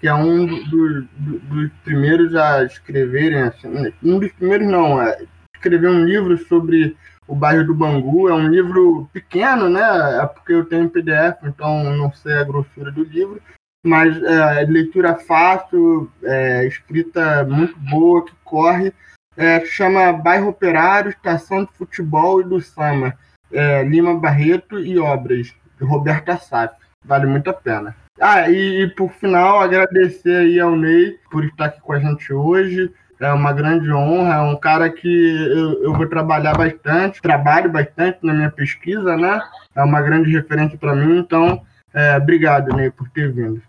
que 0.00 0.08
é 0.08 0.14
um 0.14 0.46
dos 0.46 0.68
do, 0.68 1.38
do 1.38 1.70
primeiros 1.84 2.34
a 2.34 2.64
escreverem, 2.64 3.42
assim, 3.42 3.92
um 4.02 4.18
dos 4.18 4.32
primeiros 4.32 4.66
não, 4.66 5.00
é, 5.00 5.24
escrever 5.54 5.88
um 5.88 6.04
livro 6.04 6.36
sobre 6.46 6.96
o 7.26 7.34
bairro 7.34 7.66
do 7.66 7.74
Bangu. 7.74 8.28
É 8.28 8.34
um 8.34 8.48
livro 8.48 9.08
pequeno, 9.12 9.68
né? 9.68 9.82
É 10.22 10.26
porque 10.26 10.52
eu 10.52 10.64
tenho 10.64 10.90
PDF, 10.90 11.38
então 11.44 11.84
não 11.96 12.12
sei 12.12 12.34
a 12.34 12.44
grossura 12.44 12.90
do 12.90 13.04
livro, 13.04 13.40
mas 13.84 14.20
é, 14.22 14.64
leitura 14.64 15.14
fácil, 15.14 16.10
é, 16.22 16.66
escrita 16.66 17.44
muito 17.44 17.78
boa, 17.78 18.24
que 18.24 18.32
corre. 18.44 18.92
É, 19.36 19.64
chama 19.64 20.12
Bairro 20.12 20.48
Operário, 20.48 21.10
Estação 21.10 21.64
de 21.64 21.72
Futebol 21.72 22.40
e 22.40 22.44
do 22.44 22.60
Sama. 22.60 23.16
é, 23.52 23.82
Lima 23.84 24.18
Barreto 24.18 24.78
e 24.78 24.98
Obras, 24.98 25.54
de 25.78 25.84
Roberto 25.84 26.30
Assaf. 26.30 26.74
Vale 27.04 27.26
muito 27.26 27.50
a 27.50 27.52
pena. 27.52 27.96
Ah, 28.20 28.48
e, 28.48 28.82
e 28.82 28.88
por 28.88 29.12
final, 29.12 29.60
agradecer 29.60 30.36
aí 30.36 30.60
ao 30.60 30.76
Ney 30.76 31.18
por 31.30 31.44
estar 31.44 31.66
aqui 31.66 31.80
com 31.80 31.92
a 31.92 31.98
gente 31.98 32.32
hoje. 32.32 32.90
É 33.20 33.32
uma 33.32 33.52
grande 33.52 33.90
honra, 33.92 34.34
é 34.34 34.40
um 34.40 34.56
cara 34.56 34.90
que 34.90 35.08
eu, 35.08 35.84
eu 35.84 35.94
vou 35.94 36.06
trabalhar 36.08 36.56
bastante, 36.56 37.22
trabalho 37.22 37.70
bastante 37.70 38.18
na 38.22 38.34
minha 38.34 38.50
pesquisa, 38.50 39.16
né? 39.16 39.40
É 39.74 39.82
uma 39.82 40.02
grande 40.02 40.30
referência 40.30 40.76
para 40.76 40.94
mim, 40.94 41.18
então, 41.18 41.62
é, 41.92 42.16
obrigado, 42.16 42.74
Ney, 42.74 42.90
por 42.90 43.08
ter 43.10 43.32
vindo. 43.32 43.62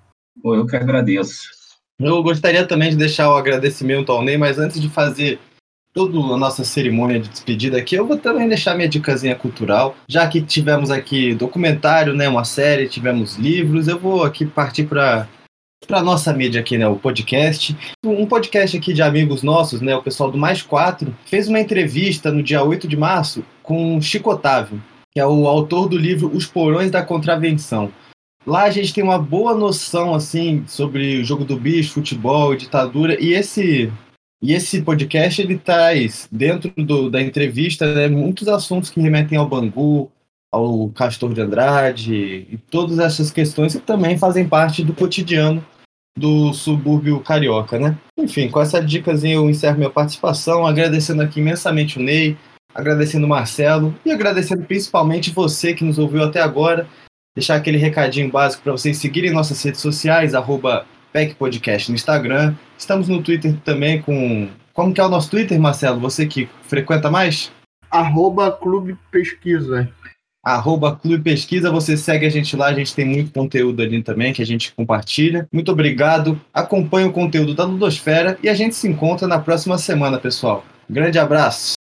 Eu 0.43 0.65
que 0.65 0.75
agradeço. 0.75 1.49
Eu 1.99 2.21
gostaria 2.21 2.67
também 2.67 2.89
de 2.89 2.97
deixar 2.97 3.29
o 3.29 3.37
agradecimento 3.37 4.11
ao 4.11 4.21
Ney, 4.21 4.37
mas 4.37 4.59
antes 4.59 4.81
de 4.81 4.89
fazer 4.89 5.39
toda 5.95 6.19
a 6.19 6.37
nossa 6.37 6.65
cerimônia 6.65 7.21
de 7.21 7.29
despedida 7.29 7.77
aqui, 7.77 7.95
eu 7.95 8.05
vou 8.05 8.17
também 8.17 8.49
deixar 8.49 8.75
minha 8.75 8.89
dicasinha 8.89 9.33
cultural. 9.33 9.95
Já 10.09 10.27
que 10.27 10.41
tivemos 10.41 10.91
aqui 10.91 11.33
documentário, 11.33 12.13
né, 12.13 12.27
uma 12.27 12.43
série, 12.43 12.89
tivemos 12.89 13.37
livros, 13.37 13.87
eu 13.87 13.97
vou 13.97 14.23
aqui 14.23 14.45
partir 14.45 14.83
para 14.83 15.27
para 15.87 16.01
nossa 16.01 16.33
mídia 16.33 16.61
aqui, 16.61 16.79
né, 16.79 16.87
o 16.87 16.95
podcast. 16.95 17.77
Um 18.03 18.25
podcast 18.25 18.75
aqui 18.75 18.91
de 18.91 19.03
amigos 19.03 19.43
nossos, 19.43 19.81
né, 19.81 19.95
o 19.95 20.01
pessoal 20.01 20.31
do 20.31 20.37
Mais 20.37 20.63
Quatro, 20.63 21.15
fez 21.27 21.47
uma 21.47 21.59
entrevista 21.59 22.31
no 22.31 22.41
dia 22.41 22.63
8 22.63 22.87
de 22.87 22.97
março 22.97 23.45
com 23.61 24.01
Chico 24.01 24.31
Otávio, 24.31 24.81
que 25.13 25.19
é 25.19 25.25
o 25.25 25.47
autor 25.47 25.87
do 25.87 25.95
livro 25.95 26.35
Os 26.35 26.47
Porões 26.47 26.89
da 26.89 27.03
Contravenção. 27.03 27.91
Lá 28.47 28.63
a 28.63 28.71
gente 28.71 28.93
tem 28.93 29.03
uma 29.03 29.19
boa 29.19 29.53
noção 29.53 30.15
assim 30.15 30.63
sobre 30.65 31.19
o 31.19 31.25
jogo 31.25 31.45
do 31.45 31.55
bicho, 31.55 31.93
futebol, 31.93 32.55
ditadura 32.55 33.15
e 33.23 33.33
esse 33.33 33.91
e 34.45 34.53
esse 34.53 34.83
podcast 34.83 35.41
ele 35.41 35.57
traz 35.57 36.29
dentro 36.31 36.71
do, 36.77 37.09
da 37.09 37.19
entrevista 37.19 37.91
né, 37.95 38.07
muitos 38.07 38.47
assuntos 38.47 38.91
que 38.91 39.01
remetem 39.01 39.39
ao 39.39 39.49
Bangu, 39.49 40.11
ao 40.53 40.89
Castor 40.89 41.33
de 41.33 41.41
Andrade 41.41 42.13
e 42.51 42.59
todas 42.69 42.99
essas 42.99 43.31
questões 43.31 43.73
que 43.73 43.81
também 43.81 44.19
fazem 44.19 44.47
parte 44.47 44.83
do 44.83 44.93
cotidiano 44.93 45.65
do 46.15 46.53
subúrbio 46.53 47.19
carioca, 47.21 47.79
né? 47.79 47.97
Enfim, 48.19 48.47
com 48.47 48.61
essa 48.61 48.79
dicasinha 48.79 49.33
eu 49.33 49.49
encerro 49.49 49.79
minha 49.79 49.89
participação, 49.89 50.65
agradecendo 50.67 51.23
aqui 51.23 51.39
imensamente 51.39 51.97
o 51.97 52.01
Ney, 52.03 52.37
agradecendo 52.73 53.25
o 53.25 53.29
Marcelo 53.29 53.95
e 54.05 54.11
agradecendo 54.11 54.63
principalmente 54.63 55.31
você 55.31 55.73
que 55.73 55.83
nos 55.83 55.97
ouviu 55.97 56.23
até 56.23 56.39
agora. 56.39 56.87
Deixar 57.35 57.55
aquele 57.55 57.79
recadinho 57.79 58.29
básico 58.29 58.61
para 58.61 58.73
vocês 58.73 58.97
seguirem 58.97 59.31
nossas 59.31 59.61
redes 59.63 59.81
sociais, 59.81 60.35
arroba 60.35 60.85
PEC 61.11 61.33
Podcast 61.33 61.89
no 61.89 61.95
Instagram. 61.95 62.53
Estamos 62.77 63.07
no 63.07 63.21
Twitter 63.21 63.55
também 63.63 64.01
com. 64.01 64.49
Como 64.73 64.93
que 64.93 64.99
é 64.99 65.05
o 65.05 65.09
nosso 65.09 65.31
Twitter, 65.31 65.59
Marcelo? 65.59 65.99
Você 66.01 66.25
que 66.25 66.49
frequenta 66.63 67.09
mais? 67.09 67.51
Arroba 67.89 68.51
Clube 68.51 68.97
Pesquisa 69.09 69.89
arroba 70.45 70.95
Clube 70.95 71.23
Pesquisa, 71.23 71.71
você 71.71 71.97
segue 71.97 72.23
a 72.27 72.29
gente 72.29 72.55
lá, 72.55 72.67
a 72.67 72.73
gente 72.73 72.93
tem 72.93 73.03
muito 73.03 73.31
conteúdo 73.31 73.81
ali 73.81 74.03
também 74.03 74.31
que 74.31 74.43
a 74.43 74.45
gente 74.45 74.71
compartilha. 74.75 75.47
Muito 75.51 75.71
obrigado, 75.71 76.39
acompanhe 76.53 77.07
o 77.07 77.11
conteúdo 77.11 77.55
da 77.55 77.65
Ludosfera 77.65 78.37
e 78.43 78.47
a 78.47 78.53
gente 78.53 78.75
se 78.75 78.87
encontra 78.87 79.27
na 79.27 79.39
próxima 79.39 79.79
semana, 79.79 80.19
pessoal. 80.19 80.63
Grande 80.87 81.17
abraço! 81.17 81.74